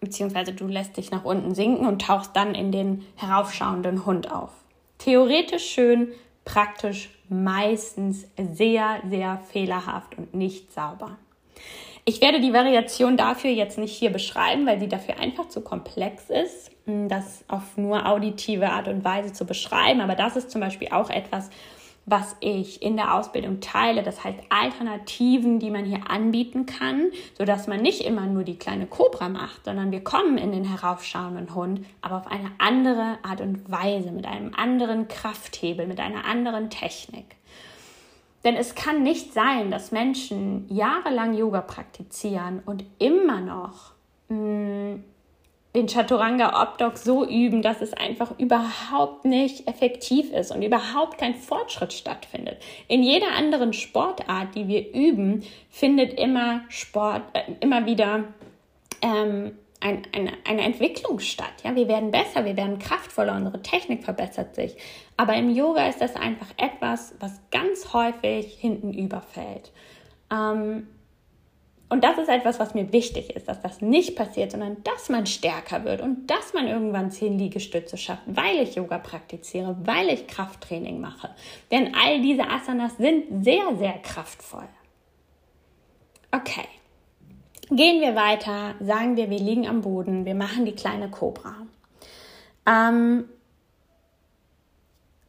beziehungsweise 0.00 0.52
du 0.52 0.66
lässt 0.66 0.96
dich 0.96 1.10
nach 1.10 1.24
unten 1.24 1.54
sinken 1.54 1.86
und 1.86 2.02
tauchst 2.02 2.34
dann 2.34 2.54
in 2.54 2.72
den 2.72 3.04
heraufschauenden 3.16 4.06
Hund 4.06 4.30
auf. 4.30 4.50
Theoretisch 4.98 5.66
schön, 5.66 6.08
praktisch 6.44 7.10
meistens 7.28 8.26
sehr, 8.52 9.00
sehr 9.08 9.40
fehlerhaft 9.50 10.18
und 10.18 10.34
nicht 10.34 10.72
sauber. 10.72 11.16
Ich 12.04 12.20
werde 12.20 12.40
die 12.40 12.52
Variation 12.52 13.16
dafür 13.16 13.50
jetzt 13.50 13.78
nicht 13.78 13.96
hier 13.96 14.10
beschreiben, 14.10 14.66
weil 14.66 14.80
sie 14.80 14.88
dafür 14.88 15.18
einfach 15.18 15.48
zu 15.48 15.60
komplex 15.60 16.30
ist, 16.30 16.70
das 16.86 17.44
auf 17.46 17.76
nur 17.76 18.06
auditive 18.06 18.70
Art 18.70 18.88
und 18.88 19.04
Weise 19.04 19.32
zu 19.32 19.44
beschreiben. 19.44 20.00
Aber 20.00 20.14
das 20.14 20.36
ist 20.36 20.50
zum 20.50 20.60
Beispiel 20.60 20.88
auch 20.90 21.10
etwas, 21.10 21.50
was 22.06 22.36
ich 22.40 22.82
in 22.82 22.96
der 22.96 23.14
Ausbildung 23.14 23.60
teile. 23.60 24.02
Das 24.02 24.24
heißt 24.24 24.38
Alternativen, 24.48 25.58
die 25.58 25.70
man 25.70 25.84
hier 25.84 26.10
anbieten 26.10 26.66
kann, 26.66 27.10
sodass 27.36 27.66
man 27.66 27.82
nicht 27.82 28.00
immer 28.00 28.26
nur 28.26 28.42
die 28.42 28.58
kleine 28.58 28.86
Cobra 28.86 29.28
macht, 29.28 29.64
sondern 29.64 29.92
wir 29.92 30.02
kommen 30.02 30.38
in 30.38 30.52
den 30.52 30.64
heraufschauenden 30.64 31.54
Hund, 31.54 31.84
aber 32.02 32.16
auf 32.16 32.26
eine 32.26 32.50
andere 32.58 33.18
Art 33.22 33.40
und 33.40 33.70
Weise, 33.70 34.10
mit 34.10 34.26
einem 34.26 34.54
anderen 34.54 35.08
Krafthebel, 35.08 35.86
mit 35.86 36.00
einer 36.00 36.24
anderen 36.24 36.70
Technik. 36.70 37.36
Denn 38.44 38.56
es 38.56 38.74
kann 38.74 39.02
nicht 39.02 39.34
sein, 39.34 39.70
dass 39.70 39.92
Menschen 39.92 40.64
jahrelang 40.68 41.34
Yoga 41.34 41.60
praktizieren 41.60 42.62
und 42.64 42.84
immer 42.98 43.40
noch 43.40 43.92
mh, 44.28 44.36
mm, 44.36 45.04
den 45.74 45.86
Chaturanga 45.86 46.62
Obdok 46.62 46.98
so 46.98 47.24
üben, 47.24 47.62
dass 47.62 47.80
es 47.80 47.92
einfach 47.92 48.36
überhaupt 48.38 49.24
nicht 49.24 49.68
effektiv 49.68 50.32
ist 50.32 50.50
und 50.50 50.62
überhaupt 50.62 51.18
kein 51.18 51.34
Fortschritt 51.34 51.92
stattfindet. 51.92 52.60
In 52.88 53.02
jeder 53.02 53.32
anderen 53.36 53.72
Sportart, 53.72 54.54
die 54.54 54.66
wir 54.66 54.92
üben, 54.92 55.44
findet 55.70 56.18
immer 56.18 56.62
Sport, 56.68 57.22
äh, 57.34 57.42
immer 57.60 57.86
wieder 57.86 58.24
ähm, 59.00 59.52
ein, 59.80 60.02
eine, 60.12 60.32
eine 60.44 60.62
Entwicklung 60.62 61.20
statt. 61.20 61.52
Ja, 61.64 61.74
wir 61.76 61.88
werden 61.88 62.10
besser, 62.10 62.44
wir 62.44 62.56
werden 62.56 62.78
kraftvoller, 62.78 63.36
unsere 63.36 63.62
Technik 63.62 64.04
verbessert 64.04 64.54
sich. 64.54 64.76
Aber 65.16 65.34
im 65.34 65.54
Yoga 65.54 65.86
ist 65.86 66.00
das 66.00 66.16
einfach 66.16 66.48
etwas, 66.56 67.14
was 67.20 67.40
ganz 67.50 67.92
häufig 67.92 68.54
hinten 68.54 68.92
überfällt. 68.92 69.70
Ähm, 70.32 70.88
und 71.90 72.04
das 72.04 72.18
ist 72.18 72.28
etwas, 72.28 72.60
was 72.60 72.72
mir 72.72 72.92
wichtig 72.92 73.34
ist, 73.34 73.48
dass 73.48 73.60
das 73.60 73.80
nicht 73.80 74.14
passiert, 74.14 74.52
sondern 74.52 74.76
dass 74.84 75.08
man 75.08 75.26
stärker 75.26 75.84
wird 75.84 76.00
und 76.00 76.30
dass 76.30 76.54
man 76.54 76.68
irgendwann 76.68 77.10
zehn 77.10 77.36
Liegestütze 77.36 77.96
schafft, 77.96 78.22
weil 78.26 78.60
ich 78.60 78.76
Yoga 78.76 78.98
praktiziere, 78.98 79.76
weil 79.82 80.08
ich 80.08 80.28
Krafttraining 80.28 81.00
mache. 81.00 81.30
Denn 81.72 81.92
all 81.96 82.22
diese 82.22 82.48
Asanas 82.48 82.96
sind 82.96 83.44
sehr, 83.44 83.76
sehr 83.76 83.98
kraftvoll. 83.98 84.68
Okay. 86.30 86.68
Gehen 87.72 88.00
wir 88.00 88.14
weiter, 88.14 88.76
sagen 88.80 89.16
wir, 89.16 89.28
wir 89.28 89.38
liegen 89.38 89.66
am 89.66 89.80
Boden, 89.80 90.24
wir 90.24 90.36
machen 90.36 90.64
die 90.64 90.74
kleine 90.74 91.10
Cobra. 91.10 91.54
Ähm, 92.66 93.24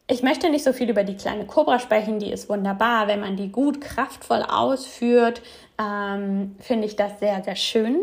ich 0.08 0.22
möchte 0.22 0.50
nicht 0.50 0.64
so 0.64 0.72
viel 0.72 0.90
über 0.90 1.04
die 1.04 1.16
kleine 1.16 1.46
Cobra 1.46 1.78
sprechen, 1.78 2.18
die 2.18 2.30
ist 2.30 2.48
wunderbar. 2.48 3.08
Wenn 3.08 3.20
man 3.20 3.36
die 3.36 3.50
gut 3.50 3.80
kraftvoll 3.80 4.42
ausführt, 4.42 5.40
ähm, 5.82 6.56
finde 6.60 6.86
ich 6.86 6.96
das 6.96 7.18
sehr, 7.18 7.42
sehr 7.42 7.56
schön. 7.56 8.00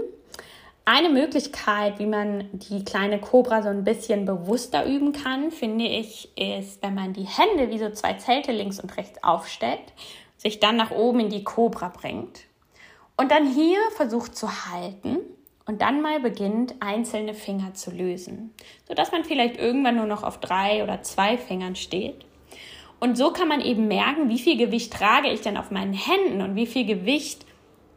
Eine 0.85 1.09
Möglichkeit, 1.09 1.99
wie 1.99 2.07
man 2.07 2.49
die 2.51 2.83
kleine 2.83 3.19
Cobra 3.19 3.61
so 3.61 3.69
ein 3.69 3.83
bisschen 3.83 4.25
bewusster 4.25 4.85
üben 4.85 5.13
kann, 5.13 5.51
finde 5.51 5.85
ich, 5.85 6.29
ist, 6.35 6.81
wenn 6.81 6.95
man 6.95 7.13
die 7.13 7.27
Hände 7.27 7.69
wie 7.69 7.77
so 7.77 7.91
zwei 7.91 8.13
Zelte 8.13 8.51
links 8.51 8.79
und 8.79 8.97
rechts 8.97 9.23
aufstellt, 9.23 9.93
sich 10.37 10.59
dann 10.59 10.77
nach 10.77 10.91
oben 10.91 11.19
in 11.19 11.29
die 11.29 11.43
Cobra 11.43 11.89
bringt 11.89 12.41
und 13.17 13.31
dann 13.31 13.53
hier 13.53 13.77
versucht 13.95 14.35
zu 14.35 14.47
halten 14.71 15.17
und 15.65 15.81
dann 15.81 16.01
mal 16.01 16.19
beginnt, 16.19 16.73
einzelne 16.79 17.35
Finger 17.35 17.75
zu 17.75 17.91
lösen, 17.91 18.55
sodass 18.87 19.11
man 19.11 19.23
vielleicht 19.23 19.57
irgendwann 19.57 19.97
nur 19.97 20.07
noch 20.07 20.23
auf 20.23 20.39
drei 20.39 20.81
oder 20.83 21.03
zwei 21.03 21.37
Fingern 21.37 21.75
steht. 21.75 22.25
Und 22.99 23.17
so 23.17 23.31
kann 23.31 23.47
man 23.47 23.61
eben 23.61 23.87
merken, 23.87 24.29
wie 24.29 24.39
viel 24.39 24.57
Gewicht 24.57 24.91
trage 24.91 25.29
ich 25.29 25.41
denn 25.41 25.57
auf 25.57 25.69
meinen 25.69 25.93
Händen 25.93 26.41
und 26.41 26.55
wie 26.55 26.65
viel 26.65 26.85
Gewicht 26.85 27.45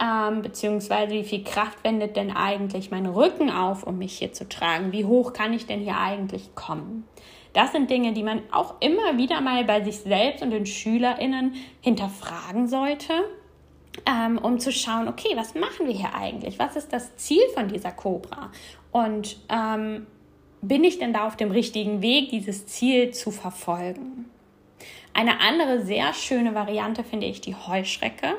ähm, 0.02 0.42
beziehungsweise 0.42 1.12
wie 1.12 1.24
viel 1.24 1.44
Kraft 1.44 1.84
wendet 1.84 2.16
denn 2.16 2.30
eigentlich 2.30 2.90
mein 2.90 3.06
Rücken 3.06 3.50
auf, 3.50 3.84
um 3.84 3.98
mich 3.98 4.18
hier 4.18 4.32
zu 4.32 4.48
tragen? 4.48 4.92
Wie 4.92 5.04
hoch 5.04 5.32
kann 5.32 5.52
ich 5.52 5.66
denn 5.66 5.80
hier 5.80 5.98
eigentlich 5.98 6.54
kommen? 6.54 7.06
Das 7.52 7.72
sind 7.72 7.90
Dinge, 7.90 8.12
die 8.12 8.22
man 8.22 8.40
auch 8.50 8.74
immer 8.80 9.18
wieder 9.18 9.40
mal 9.40 9.64
bei 9.64 9.84
sich 9.84 9.98
selbst 9.98 10.42
und 10.42 10.50
den 10.50 10.66
SchülerInnen 10.66 11.54
hinterfragen 11.80 12.66
sollte 12.66 13.12
ähm, 14.06 14.38
um 14.38 14.58
zu 14.58 14.72
schauen, 14.72 15.08
okay, 15.08 15.30
was 15.34 15.54
machen 15.54 15.86
wir 15.86 15.94
hier 15.94 16.14
eigentlich? 16.14 16.58
Was 16.58 16.76
ist 16.76 16.92
das 16.92 17.16
Ziel 17.16 17.42
von 17.54 17.68
dieser 17.68 17.92
Cobra? 17.92 18.50
Und 18.90 19.38
ähm, 19.48 20.06
bin 20.60 20.84
ich 20.84 20.98
denn 20.98 21.12
da 21.12 21.26
auf 21.26 21.36
dem 21.36 21.50
richtigen 21.50 22.02
Weg, 22.02 22.30
dieses 22.30 22.66
Ziel 22.66 23.12
zu 23.12 23.30
verfolgen? 23.30 24.26
Eine 25.14 25.40
andere 25.40 25.84
sehr 25.84 26.14
schöne 26.14 26.54
Variante 26.54 27.04
finde 27.04 27.26
ich 27.26 27.40
die 27.40 27.54
Heuschrecke, 27.54 28.34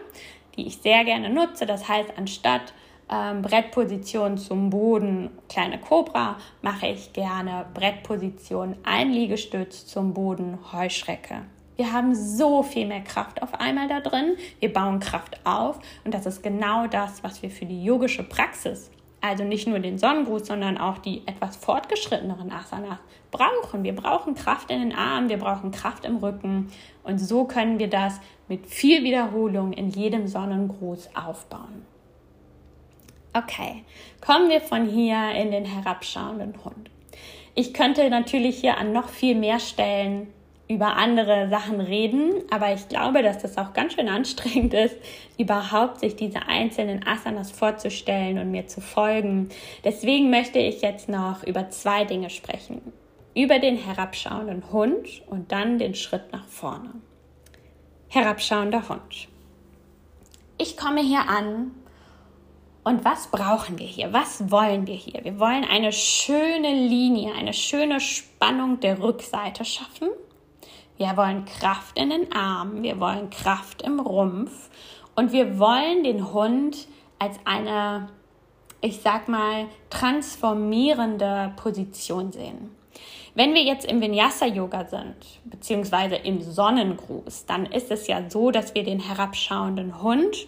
die 0.55 0.67
ich 0.67 0.77
sehr 0.77 1.03
gerne 1.03 1.29
nutze. 1.29 1.65
Das 1.65 1.87
heißt, 1.87 2.13
anstatt 2.17 2.73
ähm, 3.09 3.41
Brettposition 3.41 4.37
zum 4.37 4.69
Boden, 4.69 5.29
kleine 5.49 5.79
Cobra, 5.79 6.37
mache 6.61 6.87
ich 6.87 7.13
gerne 7.13 7.65
Brettposition, 7.73 8.75
Einliegestütz 8.83 9.85
zum 9.85 10.13
Boden, 10.13 10.57
Heuschrecke. 10.71 11.43
Wir 11.75 11.91
haben 11.91 12.13
so 12.13 12.61
viel 12.61 12.85
mehr 12.85 13.01
Kraft 13.01 13.41
auf 13.41 13.59
einmal 13.59 13.87
da 13.87 13.99
drin. 13.99 14.35
Wir 14.59 14.71
bauen 14.71 14.99
Kraft 14.99 15.39
auf 15.43 15.79
und 16.05 16.13
das 16.13 16.25
ist 16.25 16.43
genau 16.43 16.87
das, 16.87 17.23
was 17.23 17.41
wir 17.41 17.49
für 17.49 17.65
die 17.65 17.83
yogische 17.83 18.23
Praxis, 18.23 18.91
also 19.21 19.43
nicht 19.43 19.67
nur 19.67 19.79
den 19.79 19.97
Sonnengruß, 19.97 20.45
sondern 20.45 20.77
auch 20.77 20.99
die 20.99 21.23
etwas 21.25 21.55
fortgeschritteneren 21.55 22.51
Asanas 22.51 22.99
brauchen. 23.31 23.83
Wir 23.83 23.95
brauchen 23.95 24.35
Kraft 24.35 24.69
in 24.69 24.81
den 24.81 24.95
Armen, 24.95 25.29
wir 25.29 25.37
brauchen 25.37 25.71
Kraft 25.71 26.05
im 26.05 26.17
Rücken 26.17 26.71
und 27.03 27.19
so 27.19 27.45
können 27.45 27.79
wir 27.79 27.89
das 27.89 28.19
mit 28.47 28.65
viel 28.65 29.03
Wiederholung 29.03 29.73
in 29.73 29.89
jedem 29.89 30.27
Sonnengruß 30.27 31.09
aufbauen. 31.15 31.85
Okay, 33.33 33.83
kommen 34.21 34.49
wir 34.49 34.61
von 34.61 34.87
hier 34.87 35.31
in 35.31 35.51
den 35.51 35.65
herabschauenden 35.65 36.53
Hund. 36.63 36.89
Ich 37.55 37.73
könnte 37.73 38.09
natürlich 38.09 38.57
hier 38.59 38.77
an 38.77 38.93
noch 38.93 39.09
viel 39.09 39.35
mehr 39.35 39.59
Stellen 39.59 40.27
über 40.67 40.97
andere 40.97 41.49
Sachen 41.49 41.81
reden, 41.81 42.31
aber 42.49 42.73
ich 42.73 42.87
glaube, 42.87 43.21
dass 43.21 43.39
das 43.39 43.57
auch 43.57 43.73
ganz 43.73 43.93
schön 43.93 44.07
anstrengend 44.07 44.73
ist, 44.73 44.95
überhaupt 45.37 45.99
sich 45.99 46.15
diese 46.15 46.47
einzelnen 46.47 47.05
Asanas 47.05 47.51
vorzustellen 47.51 48.39
und 48.39 48.51
mir 48.51 48.67
zu 48.67 48.81
folgen. 48.81 49.49
Deswegen 49.83 50.29
möchte 50.29 50.59
ich 50.59 50.81
jetzt 50.81 51.09
noch 51.09 51.43
über 51.43 51.69
zwei 51.69 52.05
Dinge 52.05 52.29
sprechen. 52.29 52.93
Über 53.35 53.59
den 53.59 53.77
herabschauenden 53.77 54.71
Hund 54.71 55.23
und 55.27 55.51
dann 55.51 55.79
den 55.79 55.95
Schritt 55.95 56.31
nach 56.31 56.45
vorne. 56.45 56.93
Herabschauender 58.07 58.87
Hund. 58.89 59.27
Ich 60.57 60.77
komme 60.77 61.01
hier 61.01 61.27
an 61.27 61.71
und 62.83 63.03
was 63.03 63.27
brauchen 63.27 63.79
wir 63.79 63.87
hier? 63.87 64.13
Was 64.13 64.51
wollen 64.51 64.85
wir 64.85 64.95
hier? 64.95 65.23
Wir 65.23 65.39
wollen 65.39 65.63
eine 65.63 65.91
schöne 65.91 66.73
Linie, 66.73 67.33
eine 67.33 67.53
schöne 67.53 67.99
Spannung 67.99 68.79
der 68.79 69.01
Rückseite 69.01 69.65
schaffen 69.65 70.09
wir 70.97 71.17
wollen 71.17 71.45
Kraft 71.45 71.97
in 71.97 72.11
den 72.11 72.31
Armen, 72.33 72.83
wir 72.83 72.99
wollen 72.99 73.29
Kraft 73.29 73.81
im 73.81 73.99
Rumpf 73.99 74.69
und 75.15 75.31
wir 75.31 75.57
wollen 75.57 76.03
den 76.03 76.31
Hund 76.33 76.87
als 77.19 77.39
eine, 77.45 78.09
ich 78.81 79.01
sag 79.01 79.27
mal, 79.27 79.65
transformierende 79.89 81.53
Position 81.55 82.31
sehen. 82.31 82.69
Wenn 83.35 83.55
wir 83.55 83.63
jetzt 83.63 83.85
im 83.85 83.99
Vinyasa-Yoga 83.99 84.85
sind, 84.85 85.15
beziehungsweise 85.45 86.15
im 86.15 86.41
Sonnengruß, 86.41 87.47
dann 87.47 87.65
ist 87.65 87.89
es 87.89 88.05
ja 88.05 88.29
so, 88.29 88.51
dass 88.51 88.75
wir 88.75 88.83
den 88.83 88.99
herabschauenden 88.99 90.03
Hund 90.03 90.47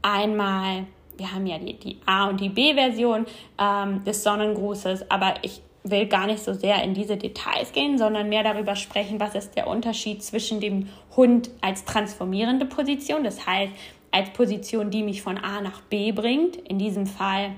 einmal, 0.00 0.86
wir 1.18 1.32
haben 1.32 1.46
ja 1.46 1.58
die, 1.58 1.78
die 1.78 1.98
A- 2.06 2.28
und 2.28 2.40
die 2.40 2.48
B-Version 2.48 3.26
ähm, 3.58 4.04
des 4.04 4.22
Sonnengrußes, 4.22 5.10
aber 5.10 5.34
ich 5.42 5.60
will 5.82 6.06
gar 6.06 6.26
nicht 6.26 6.42
so 6.42 6.54
sehr 6.54 6.82
in 6.82 6.94
diese 6.94 7.18
Details 7.18 7.72
gehen, 7.72 7.98
sondern 7.98 8.30
mehr 8.30 8.42
darüber 8.42 8.74
sprechen, 8.74 9.20
was 9.20 9.34
ist 9.34 9.54
der 9.54 9.66
Unterschied 9.66 10.22
zwischen 10.22 10.60
dem 10.60 10.88
Hund 11.14 11.50
als 11.60 11.84
transformierende 11.84 12.64
Position, 12.64 13.22
das 13.22 13.46
heißt 13.46 13.72
als 14.10 14.30
Position, 14.30 14.90
die 14.90 15.02
mich 15.02 15.20
von 15.20 15.36
A 15.36 15.60
nach 15.60 15.82
B 15.82 16.12
bringt, 16.12 16.56
in 16.56 16.78
diesem 16.78 17.04
Fall 17.04 17.50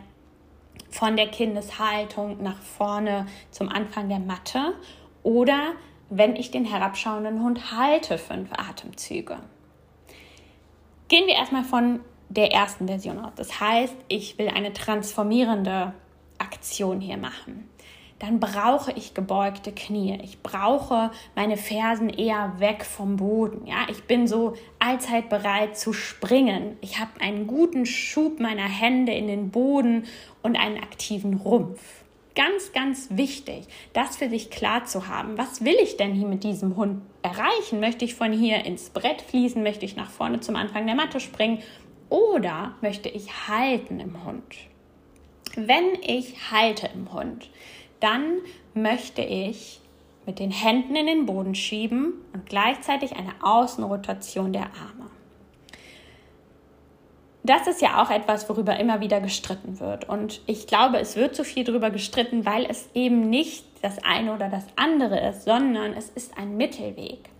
von 0.91 1.17
der 1.17 1.29
Kindeshaltung 1.29 2.43
nach 2.43 2.61
vorne 2.61 3.27
zum 3.51 3.69
Anfang 3.69 4.09
der 4.09 4.19
Matte 4.19 4.75
oder 5.23 5.73
wenn 6.09 6.37
ich 6.37 6.51
den 6.51 6.65
herabschauenden 6.65 7.43
Hund 7.43 7.73
halte, 7.73 8.19
fünf 8.19 8.51
Atemzüge. 8.53 9.39
Gehen 11.09 11.27
wir 11.27 11.35
erstmal 11.35 11.65
von 11.65 12.01
der 12.29 12.53
ersten 12.53 12.87
Version 12.87 13.19
aus. 13.19 13.33
Das 13.37 13.61
heißt, 13.61 13.95
ich 14.09 14.39
will 14.39 14.49
eine 14.49 14.73
transformierende 14.73 15.93
Aktion 16.39 17.01
hier 17.01 17.17
machen 17.17 17.69
dann 18.19 18.41
brauche 18.41 18.93
ich 18.93 19.13
gebeugte 19.13 19.73
Knie. 19.73 20.19
Ich 20.23 20.43
brauche 20.43 21.11
meine 21.35 21.57
Fersen 21.57 22.09
eher 22.09 22.55
weg 22.59 22.85
vom 22.85 23.17
Boden. 23.17 23.67
Ja, 23.67 23.87
ich 23.91 24.05
bin 24.05 24.27
so 24.27 24.55
allzeit 24.79 25.29
bereit 25.29 25.77
zu 25.77 25.93
springen. 25.93 26.77
Ich 26.81 26.99
habe 26.99 27.21
einen 27.21 27.47
guten 27.47 27.85
Schub 27.85 28.41
meiner 28.41 28.69
Hände 28.69 29.13
in 29.13 29.27
den 29.27 29.51
Boden 29.51 30.05
und 30.43 30.57
einen 30.57 30.79
aktiven 30.79 31.35
Rumpf. 31.35 31.83
Ganz, 32.35 32.73
ganz 32.73 33.09
wichtig, 33.11 33.67
das 33.93 34.17
für 34.17 34.29
sich 34.29 34.51
klar 34.51 34.85
zu 34.85 35.09
haben. 35.09 35.39
Was 35.39 35.65
will 35.65 35.77
ich 35.83 35.97
denn 35.97 36.13
hier 36.13 36.27
mit 36.27 36.45
diesem 36.45 36.77
Hund 36.77 37.03
erreichen? 37.23 37.81
Möchte 37.81 38.05
ich 38.05 38.15
von 38.15 38.33
hier 38.33 38.65
ins 38.65 38.91
Brett 38.91 39.23
fließen? 39.23 39.63
Möchte 39.63 39.85
ich 39.85 39.97
nach 39.97 40.11
vorne 40.11 40.41
zum 40.41 40.57
Anfang 40.57 40.87
der 40.87 40.97
Matte 40.97 41.19
springen? 41.21 41.63
Oder 42.09 42.75
möchte 42.83 43.09
ich 43.09 43.49
halten 43.49 44.01
im 44.01 44.25
Hund? 44.25 44.45
Wenn 45.57 45.95
ich 46.03 46.51
halte 46.51 46.91
im 46.95 47.11
Hund, 47.15 47.49
dann 48.01 48.39
möchte 48.75 49.23
ich 49.23 49.81
mit 50.27 50.39
den 50.39 50.51
Händen 50.51 50.97
in 50.97 51.07
den 51.07 51.27
Boden 51.27 51.55
schieben 51.55 52.15
und 52.33 52.47
gleichzeitig 52.47 53.17
eine 53.17 53.33
Außenrotation 53.43 54.53
der 54.53 54.65
Arme. 54.65 55.11
Das 57.45 57.69
ist 57.69 57.81
ja 57.81 58.03
auch 58.03 58.11
etwas, 58.11 58.49
worüber 58.49 58.77
immer 58.81 59.01
wieder 59.01 59.21
gestritten 59.21 59.79
wird. 59.79 60.09
Und 60.09 60.41
ich 60.47 60.67
glaube, 60.67 60.99
es 60.99 61.15
wird 61.15 61.37
so 61.37 61.45
viel 61.45 61.63
darüber 61.63 61.91
gestritten, 61.91 62.45
weil 62.45 62.67
es 62.69 62.89
eben 62.93 63.31
nicht 63.31 63.65
das 63.83 64.03
eine 64.03 64.35
oder 64.35 64.49
das 64.49 64.65
andere 64.75 65.21
ist, 65.29 65.45
sondern 65.45 65.93
es 65.93 66.11
ist 66.11 66.37
ein 66.37 66.57
Mittelweg. 66.57 67.31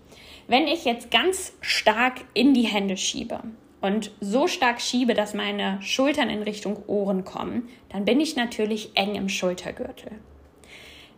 Wenn 0.47 0.69
ich 0.69 0.85
jetzt 0.85 1.11
ganz 1.11 1.55
stark 1.61 2.21
in 2.35 2.55
die 2.55 2.63
Hände 2.63 2.97
schiebe 2.97 3.41
und 3.81 4.13
so 4.21 4.47
stark 4.47 4.81
schiebe, 4.81 5.15
dass 5.15 5.35
meine 5.35 5.83
Schultern 5.83 6.31
in 6.31 6.45
Richtung 6.45 6.85
Ohren 6.87 7.25
kommen, 7.25 7.69
dann 7.89 8.05
bin 8.05 8.21
ich 8.21 8.37
natürlich 8.37 8.93
eng 8.95 9.17
im 9.17 9.29
Schultergürtel. 9.29 10.13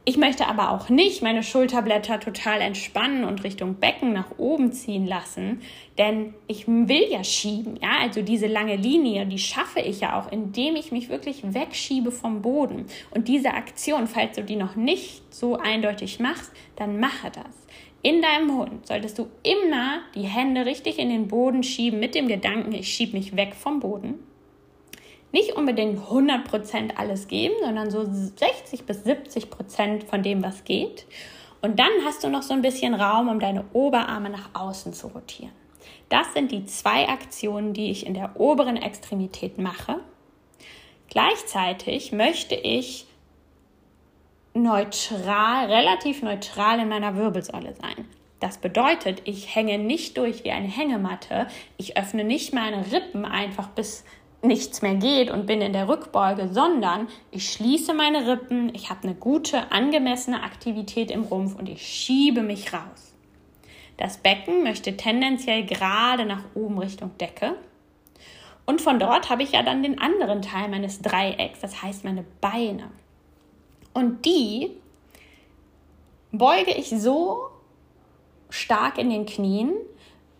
Ich 0.08 0.16
möchte 0.16 0.46
aber 0.46 0.70
auch 0.70 0.88
nicht 0.88 1.20
meine 1.20 1.42
Schulterblätter 1.42 2.18
total 2.18 2.62
entspannen 2.62 3.24
und 3.24 3.44
Richtung 3.44 3.74
Becken 3.74 4.14
nach 4.14 4.38
oben 4.38 4.72
ziehen 4.72 5.06
lassen, 5.06 5.60
denn 5.98 6.32
ich 6.46 6.66
will 6.66 7.04
ja 7.10 7.22
schieben. 7.22 7.78
Ja, 7.82 7.98
also 8.00 8.22
diese 8.22 8.46
lange 8.46 8.76
Linie, 8.76 9.26
die 9.26 9.38
schaffe 9.38 9.80
ich 9.80 10.00
ja 10.00 10.18
auch, 10.18 10.32
indem 10.32 10.76
ich 10.76 10.92
mich 10.92 11.10
wirklich 11.10 11.42
wegschiebe 11.52 12.10
vom 12.10 12.40
Boden. 12.40 12.86
Und 13.10 13.28
diese 13.28 13.52
Aktion, 13.52 14.06
falls 14.06 14.36
du 14.36 14.42
die 14.42 14.56
noch 14.56 14.76
nicht 14.76 15.22
so 15.28 15.56
eindeutig 15.58 16.20
machst, 16.20 16.52
dann 16.76 16.98
mache 16.98 17.30
das. 17.30 17.66
In 18.00 18.22
deinem 18.22 18.56
Hund 18.56 18.86
solltest 18.86 19.18
du 19.18 19.28
immer 19.42 19.98
die 20.14 20.22
Hände 20.22 20.64
richtig 20.64 20.98
in 20.98 21.10
den 21.10 21.28
Boden 21.28 21.62
schieben 21.62 22.00
mit 22.00 22.14
dem 22.14 22.28
Gedanken, 22.28 22.72
ich 22.72 22.88
schiebe 22.88 23.14
mich 23.14 23.36
weg 23.36 23.54
vom 23.54 23.80
Boden 23.80 24.14
nicht 25.32 25.52
unbedingt 25.52 26.00
100% 26.00 26.96
alles 26.96 27.28
geben, 27.28 27.54
sondern 27.62 27.90
so 27.90 28.04
60 28.04 28.84
bis 28.84 29.04
70% 29.04 30.06
von 30.06 30.22
dem, 30.22 30.42
was 30.42 30.64
geht. 30.64 31.06
Und 31.60 31.78
dann 31.78 31.90
hast 32.04 32.24
du 32.24 32.28
noch 32.28 32.42
so 32.42 32.54
ein 32.54 32.62
bisschen 32.62 32.94
Raum, 32.94 33.28
um 33.28 33.40
deine 33.40 33.64
Oberarme 33.72 34.30
nach 34.30 34.50
außen 34.54 34.92
zu 34.92 35.08
rotieren. 35.08 35.52
Das 36.08 36.32
sind 36.32 36.52
die 36.52 36.64
zwei 36.64 37.08
Aktionen, 37.08 37.74
die 37.74 37.90
ich 37.90 38.06
in 38.06 38.14
der 38.14 38.40
oberen 38.40 38.76
Extremität 38.76 39.58
mache. 39.58 39.96
Gleichzeitig 41.10 42.12
möchte 42.12 42.54
ich 42.54 43.06
neutral, 44.54 45.66
relativ 45.66 46.22
neutral 46.22 46.80
in 46.80 46.88
meiner 46.88 47.16
Wirbelsäule 47.16 47.74
sein. 47.74 48.06
Das 48.40 48.58
bedeutet, 48.58 49.22
ich 49.24 49.54
hänge 49.54 49.78
nicht 49.78 50.16
durch 50.16 50.44
wie 50.44 50.52
eine 50.52 50.68
Hängematte. 50.68 51.48
Ich 51.76 51.96
öffne 51.96 52.24
nicht 52.24 52.52
meine 52.52 52.92
Rippen 52.92 53.24
einfach 53.24 53.68
bis 53.68 54.04
nichts 54.42 54.82
mehr 54.82 54.94
geht 54.94 55.30
und 55.30 55.46
bin 55.46 55.60
in 55.60 55.72
der 55.72 55.88
Rückbeuge, 55.88 56.48
sondern 56.52 57.08
ich 57.30 57.50
schließe 57.50 57.92
meine 57.92 58.26
Rippen, 58.26 58.72
ich 58.74 58.88
habe 58.88 59.02
eine 59.02 59.14
gute, 59.14 59.72
angemessene 59.72 60.42
Aktivität 60.42 61.10
im 61.10 61.24
Rumpf 61.24 61.56
und 61.56 61.68
ich 61.68 61.86
schiebe 61.86 62.42
mich 62.42 62.72
raus. 62.72 63.14
Das 63.96 64.18
Becken 64.18 64.62
möchte 64.62 64.96
tendenziell 64.96 65.66
gerade 65.66 66.24
nach 66.24 66.44
oben 66.54 66.78
Richtung 66.78 67.10
Decke. 67.18 67.56
Und 68.64 68.80
von 68.80 69.00
dort 69.00 69.28
habe 69.28 69.42
ich 69.42 69.52
ja 69.52 69.62
dann 69.62 69.82
den 69.82 70.00
anderen 70.00 70.40
Teil 70.40 70.68
meines 70.68 71.00
Dreiecks, 71.00 71.60
das 71.60 71.82
heißt 71.82 72.04
meine 72.04 72.24
Beine. 72.40 72.90
Und 73.92 74.24
die 74.24 74.70
beuge 76.30 76.72
ich 76.72 76.90
so 76.90 77.48
stark 78.50 78.98
in 78.98 79.10
den 79.10 79.26
Knien, 79.26 79.72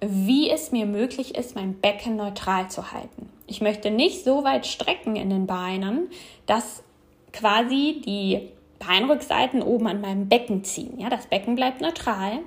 wie 0.00 0.50
es 0.50 0.70
mir 0.70 0.86
möglich 0.86 1.34
ist, 1.34 1.56
mein 1.56 1.80
Becken 1.80 2.16
neutral 2.16 2.70
zu 2.70 2.92
halten. 2.92 3.27
Ich 3.48 3.60
möchte 3.60 3.90
nicht 3.90 4.24
so 4.24 4.44
weit 4.44 4.66
strecken 4.66 5.16
in 5.16 5.30
den 5.30 5.46
Beinen, 5.46 6.08
dass 6.46 6.84
quasi 7.32 8.00
die 8.04 8.50
Beinrückseiten 8.78 9.62
oben 9.62 9.88
an 9.88 10.00
meinem 10.00 10.28
Becken 10.28 10.64
ziehen. 10.64 11.00
Ja, 11.00 11.10
das 11.10 11.26
Becken 11.26 11.56
bleibt 11.56 11.80
neutral. 11.80 12.40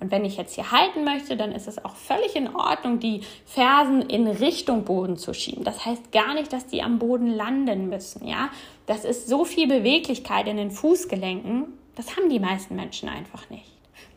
Und 0.00 0.10
wenn 0.10 0.24
ich 0.24 0.36
jetzt 0.36 0.54
hier 0.54 0.70
halten 0.70 1.04
möchte, 1.04 1.36
dann 1.36 1.52
ist 1.52 1.68
es 1.68 1.84
auch 1.84 1.94
völlig 1.94 2.36
in 2.36 2.54
Ordnung, 2.54 2.98
die 2.98 3.22
Fersen 3.46 4.02
in 4.02 4.26
Richtung 4.26 4.84
Boden 4.84 5.16
zu 5.16 5.32
schieben. 5.34 5.64
Das 5.64 5.84
heißt 5.84 6.12
gar 6.12 6.34
nicht, 6.34 6.52
dass 6.52 6.66
die 6.66 6.82
am 6.82 6.98
Boden 6.98 7.28
landen 7.28 7.88
müssen. 7.88 8.26
Ja, 8.26 8.50
das 8.86 9.04
ist 9.04 9.28
so 9.28 9.44
viel 9.44 9.66
Beweglichkeit 9.66 10.46
in 10.46 10.56
den 10.56 10.70
Fußgelenken. 10.70 11.66
Das 11.96 12.16
haben 12.16 12.28
die 12.28 12.40
meisten 12.40 12.76
Menschen 12.76 13.08
einfach 13.08 13.48
nicht. 13.50 13.70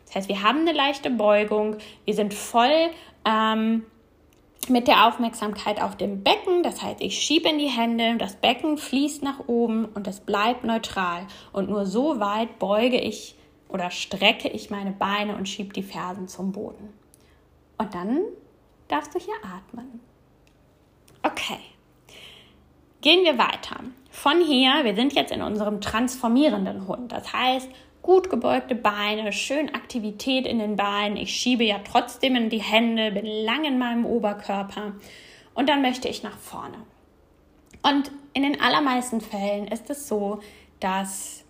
Das 0.06 0.16
heißt, 0.16 0.28
wir 0.28 0.42
haben 0.42 0.60
eine 0.60 0.72
leichte 0.72 1.10
Beugung, 1.10 1.76
wir 2.04 2.14
sind 2.14 2.32
voll 2.34 2.90
ähm, 3.24 3.84
mit 4.68 4.88
der 4.88 5.06
Aufmerksamkeit 5.06 5.80
auf 5.80 5.96
dem 5.96 6.22
Becken. 6.22 6.62
Das 6.62 6.82
heißt, 6.82 7.00
ich 7.00 7.18
schiebe 7.18 7.48
in 7.48 7.58
die 7.58 7.68
Hände, 7.68 8.16
das 8.18 8.36
Becken 8.36 8.76
fließt 8.76 9.22
nach 9.22 9.46
oben 9.46 9.86
und 9.86 10.06
es 10.06 10.20
bleibt 10.20 10.64
neutral. 10.64 11.26
Und 11.52 11.70
nur 11.70 11.86
so 11.86 12.20
weit 12.20 12.58
beuge 12.58 13.00
ich 13.00 13.36
oder 13.68 13.90
strecke 13.90 14.48
ich 14.48 14.70
meine 14.70 14.92
Beine 14.92 15.36
und 15.36 15.48
schiebe 15.48 15.72
die 15.72 15.82
Fersen 15.82 16.28
zum 16.28 16.52
Boden. 16.52 16.92
Und 17.78 17.94
dann 17.94 18.20
darfst 18.88 19.14
du 19.14 19.18
hier 19.18 19.34
atmen. 19.42 20.00
Okay. 21.22 21.58
Gehen 23.00 23.24
wir 23.24 23.38
weiter. 23.38 23.76
Von 24.10 24.40
hier, 24.44 24.80
wir 24.82 24.96
sind 24.96 25.12
jetzt 25.12 25.30
in 25.30 25.42
unserem 25.42 25.80
transformierenden 25.80 26.88
Hund. 26.88 27.12
Das 27.12 27.32
heißt, 27.32 27.68
gut 28.08 28.30
gebeugte 28.30 28.74
Beine, 28.74 29.34
schön 29.34 29.74
Aktivität 29.74 30.46
in 30.46 30.58
den 30.60 30.76
Beinen. 30.76 31.18
Ich 31.18 31.34
schiebe 31.34 31.64
ja 31.64 31.76
trotzdem 31.84 32.36
in 32.36 32.48
die 32.48 32.62
Hände, 32.62 33.12
bin 33.12 33.26
lang 33.26 33.66
in 33.66 33.78
meinem 33.78 34.06
Oberkörper 34.06 34.94
und 35.52 35.68
dann 35.68 35.82
möchte 35.82 36.08
ich 36.08 36.22
nach 36.22 36.38
vorne. 36.38 36.78
Und 37.82 38.10
in 38.32 38.44
den 38.44 38.62
allermeisten 38.62 39.20
Fällen 39.20 39.68
ist 39.68 39.90
es 39.90 40.08
so, 40.08 40.40
dass 40.80 41.44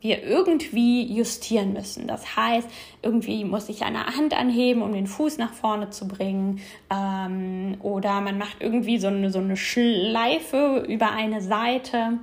wir 0.00 0.22
irgendwie 0.22 1.12
justieren 1.12 1.72
müssen. 1.72 2.06
Das 2.06 2.36
heißt, 2.36 2.68
irgendwie 3.02 3.44
muss 3.44 3.68
ich 3.68 3.82
eine 3.82 4.06
Hand 4.06 4.32
anheben, 4.32 4.82
um 4.82 4.92
den 4.92 5.08
Fuß 5.08 5.38
nach 5.38 5.54
vorne 5.54 5.90
zu 5.90 6.06
bringen. 6.06 6.60
Ähm, 6.88 7.78
oder 7.82 8.20
man 8.20 8.38
macht 8.38 8.58
irgendwie 8.60 8.98
so 8.98 9.08
eine, 9.08 9.32
so 9.32 9.40
eine 9.40 9.56
Schleife 9.56 10.84
über 10.86 11.10
eine 11.10 11.42
Seite. 11.42 12.20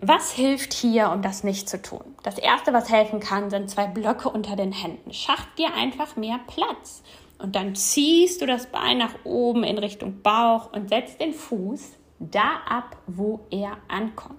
Was 0.00 0.32
hilft 0.32 0.74
hier, 0.74 1.10
um 1.10 1.22
das 1.22 1.44
nicht 1.44 1.68
zu 1.68 1.80
tun? 1.80 2.04
Das 2.22 2.38
erste, 2.38 2.72
was 2.72 2.90
helfen 2.90 3.20
kann, 3.20 3.48
sind 3.48 3.70
zwei 3.70 3.86
Blöcke 3.86 4.28
unter 4.28 4.56
den 4.56 4.72
Händen. 4.72 5.12
Schaff 5.12 5.46
dir 5.56 5.72
einfach 5.74 6.16
mehr 6.16 6.40
Platz. 6.46 7.02
Und 7.38 7.56
dann 7.56 7.74
ziehst 7.74 8.42
du 8.42 8.46
das 8.46 8.66
Bein 8.66 8.98
nach 8.98 9.14
oben 9.24 9.64
in 9.64 9.78
Richtung 9.78 10.20
Bauch 10.22 10.72
und 10.72 10.88
setzt 10.88 11.20
den 11.20 11.32
Fuß 11.32 11.92
da 12.18 12.60
ab, 12.68 12.96
wo 13.06 13.40
er 13.50 13.78
ankommt. 13.88 14.38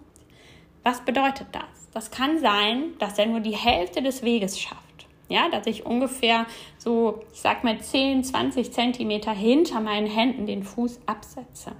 Was 0.84 1.02
bedeutet 1.02 1.48
das? 1.52 1.89
Das 1.94 2.12
kann 2.12 2.39
sein, 2.39 2.94
dass 3.00 3.18
er 3.18 3.26
nur 3.26 3.39
die 3.39 3.56
Hälfte 3.56 4.02
des 4.02 4.24
Weges 4.24 4.60
schafft. 4.60 5.08
Ja, 5.30 5.50
dass 5.50 5.65
ich 5.65 5.86
ungefähr 5.86 6.46
so, 6.78 7.24
ich 7.34 7.41
sag 7.41 7.63
mal 7.63 7.80
10, 7.80 8.24
20 8.24 8.72
Zentimeter 8.72 9.32
hinter 9.32 9.80
meinen 9.80 10.08
Händen 10.08 10.46
den 10.46 10.63
Fuß 10.63 11.00
absetze 11.08 11.72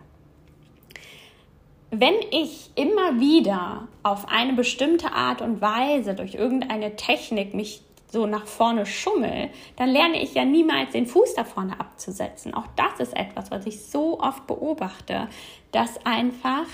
wenn 1.92 2.16
ich 2.32 2.72
immer 2.76 3.20
wieder 3.20 3.88
auf 4.04 4.28
eine 4.28 4.54
bestimmte 4.54 5.12
Art 5.12 5.42
und 5.42 5.62
Weise 5.62 6.14
durch 6.14 6.36
irgendeine 6.36 6.96
Technik 6.96 7.54
mich 7.54 7.82
so 8.08 8.26
nach 8.26 8.46
vorne 8.46 8.86
schummel, 8.86 9.50
dann 9.76 9.90
lerne 9.90 10.22
ich 10.22 10.34
ja 10.34 10.46
niemals 10.46 10.92
den 10.92 11.06
Fuß 11.06 11.36
da 11.36 11.44
vorne 11.44 11.80
abzusetzen. 11.80 12.54
Auch 12.54 12.68
das 12.76 13.00
ist 13.00 13.16
etwas, 13.16 13.52
was 13.52 13.66
ich 13.66 13.82
so 13.86 14.20
oft 14.20 14.48
beobachte, 14.48 15.28
dass 15.72 16.06
einfach 16.06 16.66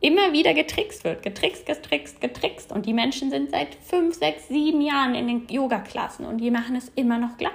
immer 0.00 0.32
wieder 0.32 0.52
getrickst 0.52 1.04
wird. 1.04 1.22
Getrickst, 1.22 1.64
getrickst, 1.64 2.20
getrickst. 2.20 2.72
Und 2.72 2.86
die 2.86 2.92
Menschen 2.92 3.30
sind 3.30 3.50
seit 3.50 3.74
fünf, 3.76 4.16
sechs, 4.16 4.48
sieben 4.48 4.82
Jahren 4.82 5.14
in 5.14 5.26
den 5.26 5.48
Yoga-Klassen 5.48 6.26
und 6.26 6.38
die 6.38 6.50
machen 6.50 6.76
es 6.76 6.90
immer 6.96 7.18
noch 7.18 7.38
gleich. 7.38 7.52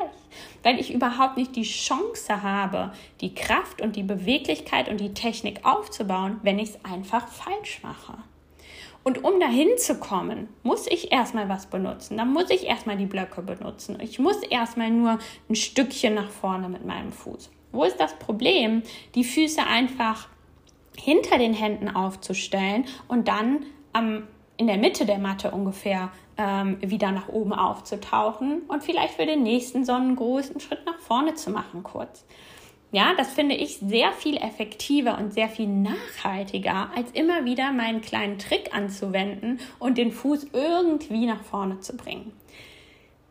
Weil 0.63 0.79
ich 0.79 0.93
überhaupt 0.93 1.37
nicht 1.37 1.55
die 1.55 1.63
Chance 1.63 2.43
habe, 2.43 2.91
die 3.21 3.33
Kraft 3.33 3.81
und 3.81 3.95
die 3.95 4.03
Beweglichkeit 4.03 4.89
und 4.89 4.99
die 4.99 5.13
Technik 5.13 5.65
aufzubauen, 5.65 6.39
wenn 6.43 6.59
ich 6.59 6.69
es 6.69 6.85
einfach 6.85 7.27
falsch 7.27 7.81
mache. 7.83 8.13
Und 9.03 9.23
um 9.23 9.39
dahin 9.39 9.69
zu 9.77 9.95
kommen, 9.99 10.49
muss 10.63 10.85
ich 10.85 11.13
erstmal 11.13 11.47
was 11.47 11.67
benutzen. 11.67 12.17
Dann 12.17 12.33
muss 12.33 12.49
ich 12.49 12.65
erstmal 12.65 12.97
die 12.97 13.05
Blöcke 13.05 13.41
benutzen. 13.41 13.97
Ich 14.01 14.19
muss 14.19 14.37
erstmal 14.43 14.91
nur 14.91 15.19
ein 15.49 15.55
Stückchen 15.55 16.13
nach 16.13 16.29
vorne 16.29 16.67
mit 16.67 16.85
meinem 16.85 17.13
Fuß. 17.13 17.49
Wo 17.71 17.85
ist 17.85 18.01
das 18.01 18.19
Problem? 18.19 18.83
Die 19.15 19.23
Füße 19.23 19.65
einfach 19.65 20.27
hinter 20.97 21.37
den 21.37 21.53
Händen 21.53 21.89
aufzustellen 21.89 22.85
und 23.07 23.29
dann 23.29 23.65
am, 23.93 24.23
in 24.57 24.67
der 24.67 24.77
Mitte 24.77 25.05
der 25.05 25.19
Matte 25.19 25.51
ungefähr 25.51 26.11
ähm, 26.37 26.77
wieder 26.81 27.11
nach 27.11 27.29
oben 27.29 27.53
aufzutauchen 27.53 28.61
und 28.67 28.83
vielleicht 28.83 29.13
für 29.13 29.25
den 29.25 29.43
nächsten 29.43 29.85
Sonnengruß 29.85 30.51
einen 30.51 30.59
Schritt 30.59 30.85
nach 30.85 30.99
vorne 30.99 31.35
zu 31.35 31.51
machen 31.51 31.83
kurz. 31.83 32.25
Ja, 32.91 33.13
das 33.17 33.33
finde 33.33 33.55
ich 33.55 33.79
sehr 33.79 34.13
viel 34.13 34.37
effektiver 34.37 35.17
und 35.17 35.33
sehr 35.33 35.49
viel 35.49 35.67
nachhaltiger, 35.67 36.89
als 36.95 37.11
immer 37.11 37.43
wieder 37.43 37.71
meinen 37.73 38.01
kleinen 38.01 38.39
Trick 38.39 38.73
anzuwenden 38.73 39.59
und 39.77 39.97
den 39.97 40.11
Fuß 40.11 40.47
irgendwie 40.53 41.25
nach 41.25 41.43
vorne 41.43 41.79
zu 41.81 41.97
bringen. 41.97 42.31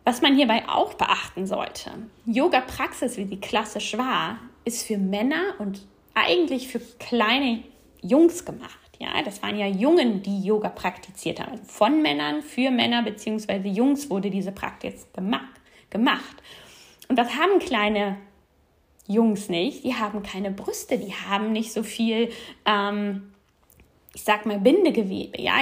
Was 0.04 0.20
man 0.20 0.36
hierbei 0.36 0.68
auch 0.68 0.94
beachten 0.94 1.46
sollte, 1.46 1.90
Yoga-Praxis, 2.26 3.16
wie 3.16 3.24
sie 3.24 3.40
klassisch 3.40 3.96
war, 3.96 4.38
ist 4.64 4.86
für 4.86 4.98
Männer 4.98 5.54
und 5.58 5.86
eigentlich 6.14 6.68
für 6.68 6.80
kleine 6.98 7.62
Jungs 8.02 8.44
gemacht. 8.44 8.85
Ja, 8.98 9.22
das 9.22 9.42
waren 9.42 9.58
ja 9.58 9.66
Jungen, 9.66 10.22
die 10.22 10.42
Yoga 10.42 10.68
praktiziert 10.70 11.40
haben. 11.40 11.58
von 11.64 12.00
Männern 12.02 12.42
für 12.42 12.70
Männer 12.70 13.02
bzw. 13.02 13.68
Jungs 13.68 14.08
wurde 14.08 14.30
diese 14.30 14.52
Praxis 14.52 15.06
gemacht. 15.12 16.42
Und 17.08 17.16
das 17.16 17.36
haben 17.36 17.58
kleine 17.58 18.16
Jungs 19.06 19.48
nicht. 19.48 19.84
Die 19.84 19.94
haben 19.94 20.22
keine 20.22 20.50
Brüste, 20.50 20.98
die 20.98 21.14
haben 21.14 21.52
nicht 21.52 21.72
so 21.72 21.82
viel, 21.82 22.30
ähm, 22.64 23.32
ich 24.14 24.22
sag 24.22 24.46
mal, 24.46 24.58
Bindegewebe. 24.58 25.40
Ja, 25.40 25.60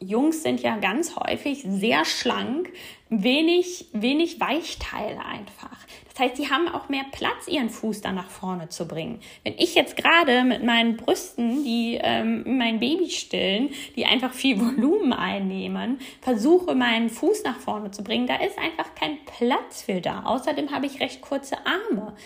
Jungs 0.00 0.42
sind 0.42 0.60
ja 0.60 0.76
ganz 0.76 1.16
häufig 1.16 1.64
sehr 1.66 2.04
schlank, 2.04 2.72
wenig, 3.08 3.86
wenig 3.92 4.40
Weichteile 4.40 5.24
einfach. 5.24 5.78
Das 6.16 6.28
heißt, 6.28 6.36
sie 6.36 6.48
haben 6.48 6.66
auch 6.68 6.88
mehr 6.88 7.04
Platz, 7.12 7.46
ihren 7.46 7.68
Fuß 7.68 8.00
da 8.00 8.10
nach 8.10 8.30
vorne 8.30 8.70
zu 8.70 8.88
bringen. 8.88 9.20
Wenn 9.44 9.52
ich 9.58 9.74
jetzt 9.74 9.98
gerade 9.98 10.44
mit 10.44 10.64
meinen 10.64 10.96
Brüsten, 10.96 11.62
die 11.62 11.98
ähm, 12.00 12.56
mein 12.56 12.80
Baby 12.80 13.10
stillen, 13.10 13.68
die 13.96 14.06
einfach 14.06 14.32
viel 14.32 14.58
Volumen 14.60 15.12
einnehmen, 15.12 15.98
versuche, 16.22 16.74
meinen 16.74 17.10
Fuß 17.10 17.44
nach 17.44 17.58
vorne 17.58 17.90
zu 17.90 18.02
bringen, 18.02 18.26
da 18.26 18.36
ist 18.36 18.58
einfach 18.58 18.94
kein 18.94 19.18
Platz 19.26 19.82
für 19.82 20.00
da. 20.00 20.22
Außerdem 20.22 20.70
habe 20.70 20.86
ich 20.86 21.00
recht 21.00 21.20
kurze 21.20 21.58
Arme. 21.66 22.16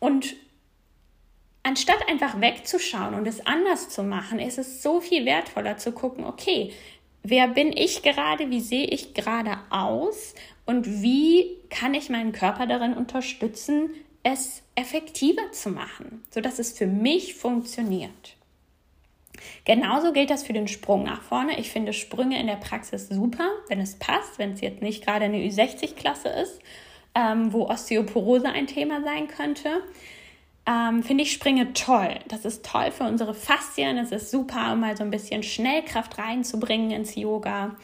Und 0.00 0.34
anstatt 1.62 2.08
einfach 2.08 2.40
wegzuschauen 2.40 3.14
und 3.14 3.28
es 3.28 3.46
anders 3.46 3.90
zu 3.90 4.02
machen, 4.02 4.40
ist 4.40 4.58
es 4.58 4.82
so 4.82 5.00
viel 5.00 5.24
wertvoller 5.24 5.76
zu 5.76 5.92
gucken, 5.92 6.24
okay, 6.24 6.72
wer 7.28 7.48
bin 7.48 7.72
ich 7.76 8.02
gerade, 8.02 8.50
wie 8.50 8.60
sehe 8.60 8.86
ich 8.86 9.14
gerade 9.14 9.58
aus 9.70 10.34
und 10.64 11.02
wie 11.02 11.56
kann 11.70 11.94
ich 11.94 12.10
meinen 12.10 12.32
Körper 12.32 12.66
darin 12.66 12.94
unterstützen, 12.94 13.90
es 14.22 14.62
effektiver 14.74 15.52
zu 15.52 15.70
machen, 15.70 16.22
sodass 16.30 16.58
es 16.58 16.76
für 16.76 16.86
mich 16.86 17.34
funktioniert. 17.34 18.36
Genauso 19.64 20.12
gilt 20.12 20.30
das 20.30 20.44
für 20.44 20.52
den 20.52 20.68
Sprung 20.68 21.04
nach 21.04 21.22
vorne. 21.22 21.58
Ich 21.58 21.70
finde 21.70 21.92
Sprünge 21.92 22.40
in 22.40 22.46
der 22.46 22.56
Praxis 22.56 23.08
super, 23.08 23.50
wenn 23.68 23.80
es 23.80 23.96
passt, 23.96 24.38
wenn 24.38 24.52
es 24.52 24.60
jetzt 24.60 24.82
nicht 24.82 25.04
gerade 25.04 25.26
eine 25.26 25.38
Ü60-Klasse 25.38 26.28
ist, 26.28 26.60
ähm, 27.14 27.52
wo 27.52 27.68
Osteoporose 27.68 28.48
ein 28.48 28.66
Thema 28.66 29.02
sein 29.02 29.28
könnte 29.28 29.82
ähm, 30.66 31.02
finde 31.02 31.22
ich 31.22 31.32
Springe 31.32 31.72
toll. 31.72 32.18
Das 32.28 32.44
ist 32.44 32.64
toll 32.64 32.90
für 32.90 33.04
unsere 33.04 33.34
Faszien. 33.34 33.98
Es 33.98 34.10
ist 34.10 34.30
super, 34.30 34.72
um 34.72 34.80
mal 34.80 34.96
so 34.96 35.04
ein 35.04 35.10
bisschen 35.10 35.42
Schnellkraft 35.42 36.18
reinzubringen 36.18 36.90
ins 36.90 37.14
Yoga. 37.14 37.76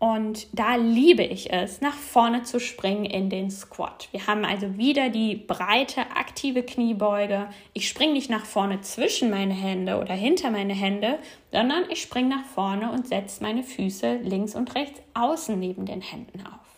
Und 0.00 0.46
da 0.52 0.76
liebe 0.76 1.24
ich 1.24 1.52
es, 1.52 1.80
nach 1.80 1.94
vorne 1.94 2.44
zu 2.44 2.60
springen 2.60 3.04
in 3.04 3.30
den 3.30 3.50
Squat. 3.50 4.08
Wir 4.12 4.28
haben 4.28 4.44
also 4.44 4.76
wieder 4.78 5.08
die 5.10 5.34
breite, 5.34 6.02
aktive 6.14 6.62
Kniebeuge. 6.62 7.48
Ich 7.72 7.88
springe 7.88 8.12
nicht 8.12 8.30
nach 8.30 8.44
vorne 8.44 8.80
zwischen 8.82 9.28
meine 9.28 9.54
Hände 9.54 9.98
oder 9.98 10.14
hinter 10.14 10.52
meine 10.52 10.74
Hände, 10.74 11.18
sondern 11.50 11.82
ich 11.90 12.00
springe 12.00 12.28
nach 12.28 12.44
vorne 12.44 12.92
und 12.92 13.08
setze 13.08 13.42
meine 13.42 13.64
Füße 13.64 14.18
links 14.22 14.54
und 14.54 14.72
rechts 14.76 15.00
außen 15.14 15.58
neben 15.58 15.84
den 15.84 16.00
Händen 16.00 16.46
auf. 16.46 16.68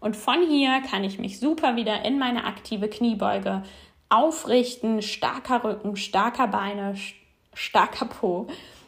Und 0.00 0.16
von 0.16 0.46
hier 0.48 0.80
kann 0.90 1.04
ich 1.04 1.18
mich 1.18 1.40
super 1.40 1.76
wieder 1.76 2.02
in 2.04 2.18
meine 2.18 2.44
aktive 2.44 2.88
Kniebeuge 2.88 3.62
aufrichten, 4.14 5.02
starker 5.02 5.64
Rücken, 5.64 5.96
starker 5.96 6.46
Beine, 6.48 6.94
starker 7.52 8.06
Po. 8.06 8.46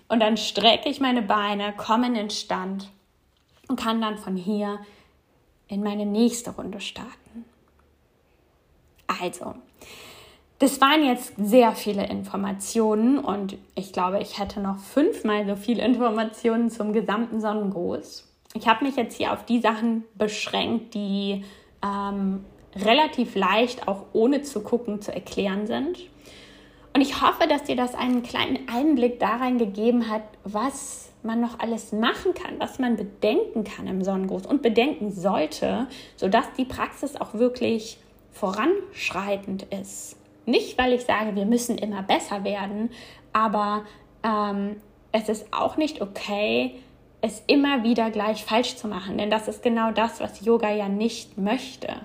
Und 0.09 0.21
dann 0.21 0.37
strecke 0.37 0.89
ich 0.89 1.01
meine 1.01 1.23
Beine, 1.23 1.73
komme 1.77 2.07
in 2.07 2.15
den 2.15 2.31
Stand 2.31 2.91
und 3.69 3.81
kann 3.81 4.01
dann 4.01 4.19
von 4.19 4.37
hier 4.37 4.79
in 5.69 5.83
meine 5.83 6.07
nächste 6.07 6.51
Runde 6.51 6.81
starten. 6.81 7.45
Also, 9.21 9.55
das 10.59 10.81
waren 10.81 11.05
jetzt 11.05 11.35
sehr 11.37 11.73
viele 11.73 12.07
Informationen 12.07 13.19
und 13.19 13.57
ich 13.75 13.93
glaube, 13.93 14.21
ich 14.21 14.39
hätte 14.39 14.61
noch 14.61 14.79
fünfmal 14.79 15.47
so 15.47 15.57
viele 15.57 15.85
Informationen 15.85 16.71
zum 16.71 16.93
gesamten 16.93 17.41
Sonnengruß. 17.41 18.27
Ich 18.55 18.67
habe 18.69 18.85
mich 18.85 18.97
jetzt 18.97 19.17
hier 19.17 19.33
auf 19.33 19.45
die 19.45 19.61
Sachen 19.61 20.05
beschränkt, 20.15 20.95
die 20.95 21.45
ähm, 21.85 22.45
relativ 22.85 23.35
leicht 23.35 23.89
auch 23.89 24.05
ohne 24.13 24.43
zu 24.43 24.61
gucken 24.61 25.01
zu 25.01 25.13
erklären 25.13 25.67
sind. 25.67 25.99
Und 26.95 27.03
ich 27.03 27.21
hoffe, 27.21 27.47
dass 27.47 27.65
dir 27.65 27.77
das 27.77 27.95
einen 27.95 28.23
kleinen 28.23 28.69
Einblick 28.69 29.21
darin 29.21 29.59
gegeben 29.59 30.09
hat, 30.09 30.23
was 30.45 31.11
man 31.23 31.41
noch 31.41 31.59
alles 31.59 31.93
machen 31.93 32.33
kann, 32.33 32.59
was 32.59 32.79
man 32.79 32.97
bedenken 32.97 33.65
kann 33.65 33.87
im 33.87 34.03
Sonnengruß 34.03 34.47
und 34.47 34.63
bedenken 34.63 35.13
sollte, 35.13 35.89
sodass 36.17 36.47
die 36.57 36.65
Praxis 36.65 37.17
auch 37.17 37.35
wirklich 37.35 37.99
voranschreitend 38.33 39.65
ist. 39.65 40.17
Nicht, 40.47 40.79
weil 40.79 40.93
ich 40.93 41.03
sage, 41.03 41.35
wir 41.35 41.45
müssen 41.45 41.77
immer 41.77 42.03
besser 42.03 42.45
werden, 42.45 42.91
aber 43.33 43.85
ähm, 44.23 44.77
es 45.13 45.29
ist 45.29 45.53
auch 45.53 45.77
nicht 45.77 46.01
okay, 46.01 46.77
es 47.21 47.43
immer 47.47 47.83
wieder 47.83 48.11
gleich 48.11 48.45
falsch 48.45 48.77
zu 48.77 48.89
machen, 48.89 49.19
denn 49.19 49.31
das 49.31 49.49
ist 49.49 49.63
genau 49.63 49.91
das, 49.91 50.21
was 50.21 50.45
Yoga 50.45 50.71
ja 50.71 50.89
nicht 50.89 51.37
möchte 51.37 51.97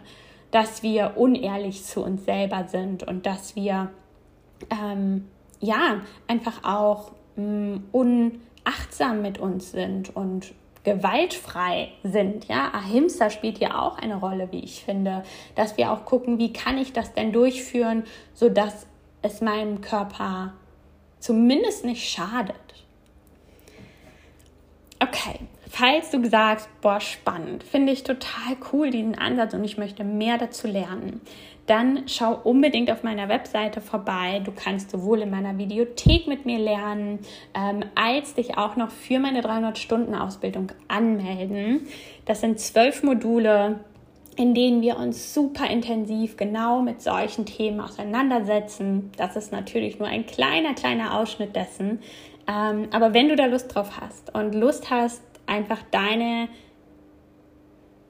dass 0.51 0.83
wir 0.83 1.13
unehrlich 1.15 1.83
zu 1.83 2.03
uns 2.03 2.25
selber 2.25 2.67
sind 2.67 3.03
und 3.03 3.25
dass 3.25 3.55
wir 3.55 3.89
ähm, 4.69 5.27
ja 5.59 6.01
einfach 6.27 6.63
auch 6.63 7.11
mh, 7.35 7.43
mm, 7.43 7.83
unachtsam 7.91 9.21
mit 9.21 9.39
uns 9.39 9.71
sind 9.71 10.15
und 10.15 10.53
gewaltfrei 10.83 11.89
sind. 12.03 12.47
Ja, 12.47 12.73
Ahimsa 12.73 13.29
spielt 13.29 13.59
hier 13.59 13.79
auch 13.79 13.97
eine 13.97 14.15
Rolle, 14.15 14.51
wie 14.51 14.63
ich 14.63 14.83
finde, 14.83 15.23
dass 15.55 15.77
wir 15.77 15.91
auch 15.91 16.05
gucken, 16.05 16.39
wie 16.39 16.53
kann 16.53 16.77
ich 16.77 16.91
das 16.91 17.13
denn 17.13 17.31
durchführen, 17.31 18.03
sodass 18.33 18.87
es 19.21 19.41
meinem 19.41 19.81
Körper 19.81 20.53
zumindest 21.19 21.85
nicht 21.85 22.09
schadet. 22.09 22.55
Okay, 24.99 25.39
Falls 25.73 26.09
du 26.09 26.21
sagst, 26.29 26.67
boah, 26.81 26.99
spannend, 26.99 27.63
finde 27.63 27.93
ich 27.93 28.03
total 28.03 28.57
cool 28.73 28.89
diesen 28.89 29.17
Ansatz 29.17 29.53
und 29.53 29.63
ich 29.63 29.77
möchte 29.77 30.03
mehr 30.03 30.37
dazu 30.37 30.67
lernen, 30.67 31.21
dann 31.65 32.03
schau 32.07 32.37
unbedingt 32.43 32.91
auf 32.91 33.03
meiner 33.03 33.29
Webseite 33.29 33.79
vorbei. 33.79 34.41
Du 34.43 34.51
kannst 34.51 34.91
sowohl 34.91 35.21
in 35.21 35.29
meiner 35.29 35.57
Videothek 35.57 36.27
mit 36.27 36.45
mir 36.45 36.59
lernen, 36.59 37.19
ähm, 37.53 37.85
als 37.95 38.33
dich 38.33 38.57
auch 38.57 38.75
noch 38.75 38.91
für 38.91 39.19
meine 39.19 39.39
300-Stunden-Ausbildung 39.39 40.73
anmelden. 40.89 41.87
Das 42.25 42.41
sind 42.41 42.59
zwölf 42.59 43.01
Module, 43.01 43.79
in 44.35 44.53
denen 44.53 44.81
wir 44.81 44.97
uns 44.97 45.33
super 45.33 45.69
intensiv 45.69 46.35
genau 46.35 46.81
mit 46.81 47.01
solchen 47.01 47.45
Themen 47.45 47.79
auseinandersetzen. 47.79 49.09
Das 49.15 49.37
ist 49.37 49.53
natürlich 49.53 49.99
nur 49.99 50.09
ein 50.09 50.25
kleiner, 50.25 50.73
kleiner 50.73 51.17
Ausschnitt 51.17 51.55
dessen. 51.55 51.99
Ähm, 52.45 52.89
aber 52.91 53.13
wenn 53.13 53.29
du 53.29 53.37
da 53.37 53.45
Lust 53.45 53.73
drauf 53.73 54.01
hast 54.01 54.35
und 54.35 54.53
Lust 54.53 54.89
hast, 54.89 55.21
einfach 55.51 55.83
deine 55.91 56.47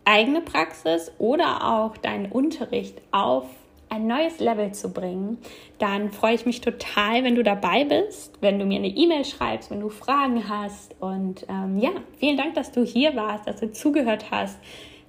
eigene 0.05 0.41
Praxis 0.41 1.11
oder 1.17 1.73
auch 1.73 1.97
deinen 1.97 2.31
Unterricht 2.31 3.01
auf 3.11 3.45
ein 3.89 4.07
neues 4.07 4.39
Level 4.39 4.71
zu 4.71 4.93
bringen, 4.93 5.37
dann 5.77 6.11
freue 6.11 6.33
ich 6.33 6.45
mich 6.45 6.61
total, 6.61 7.25
wenn 7.25 7.35
du 7.35 7.43
dabei 7.43 7.83
bist, 7.83 8.37
wenn 8.41 8.57
du 8.57 8.65
mir 8.65 8.79
eine 8.79 8.87
E-Mail 8.87 9.25
schreibst, 9.25 9.69
wenn 9.69 9.81
du 9.81 9.89
Fragen 9.89 10.47
hast. 10.47 10.95
Und 11.01 11.45
ähm, 11.49 11.77
ja, 11.77 11.91
vielen 12.17 12.37
Dank, 12.37 12.53
dass 12.53 12.71
du 12.71 12.85
hier 12.85 13.15
warst, 13.17 13.47
dass 13.47 13.59
du 13.59 13.71
zugehört 13.71 14.31
hast. 14.31 14.57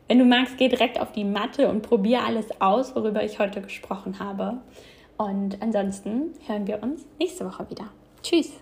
Wenn 0.09 0.19
du 0.19 0.25
magst, 0.25 0.59
geh 0.59 0.69
direkt 0.69 1.01
auf 1.01 1.13
die 1.13 1.25
Matte 1.25 1.69
und 1.69 1.83
probier 1.83 2.23
alles 2.23 2.61
aus, 2.61 2.97
worüber 2.97 3.23
ich 3.23 3.39
heute 3.39 3.63
gesprochen 3.63 4.19
habe. 4.19 4.59
Und 5.17 5.63
ansonsten 5.63 6.35
hören 6.47 6.67
wir 6.67 6.83
uns 6.83 7.07
nächste 7.21 7.47
Woche 7.47 7.71
wieder. 7.71 7.85
Tschüss. 8.21 8.53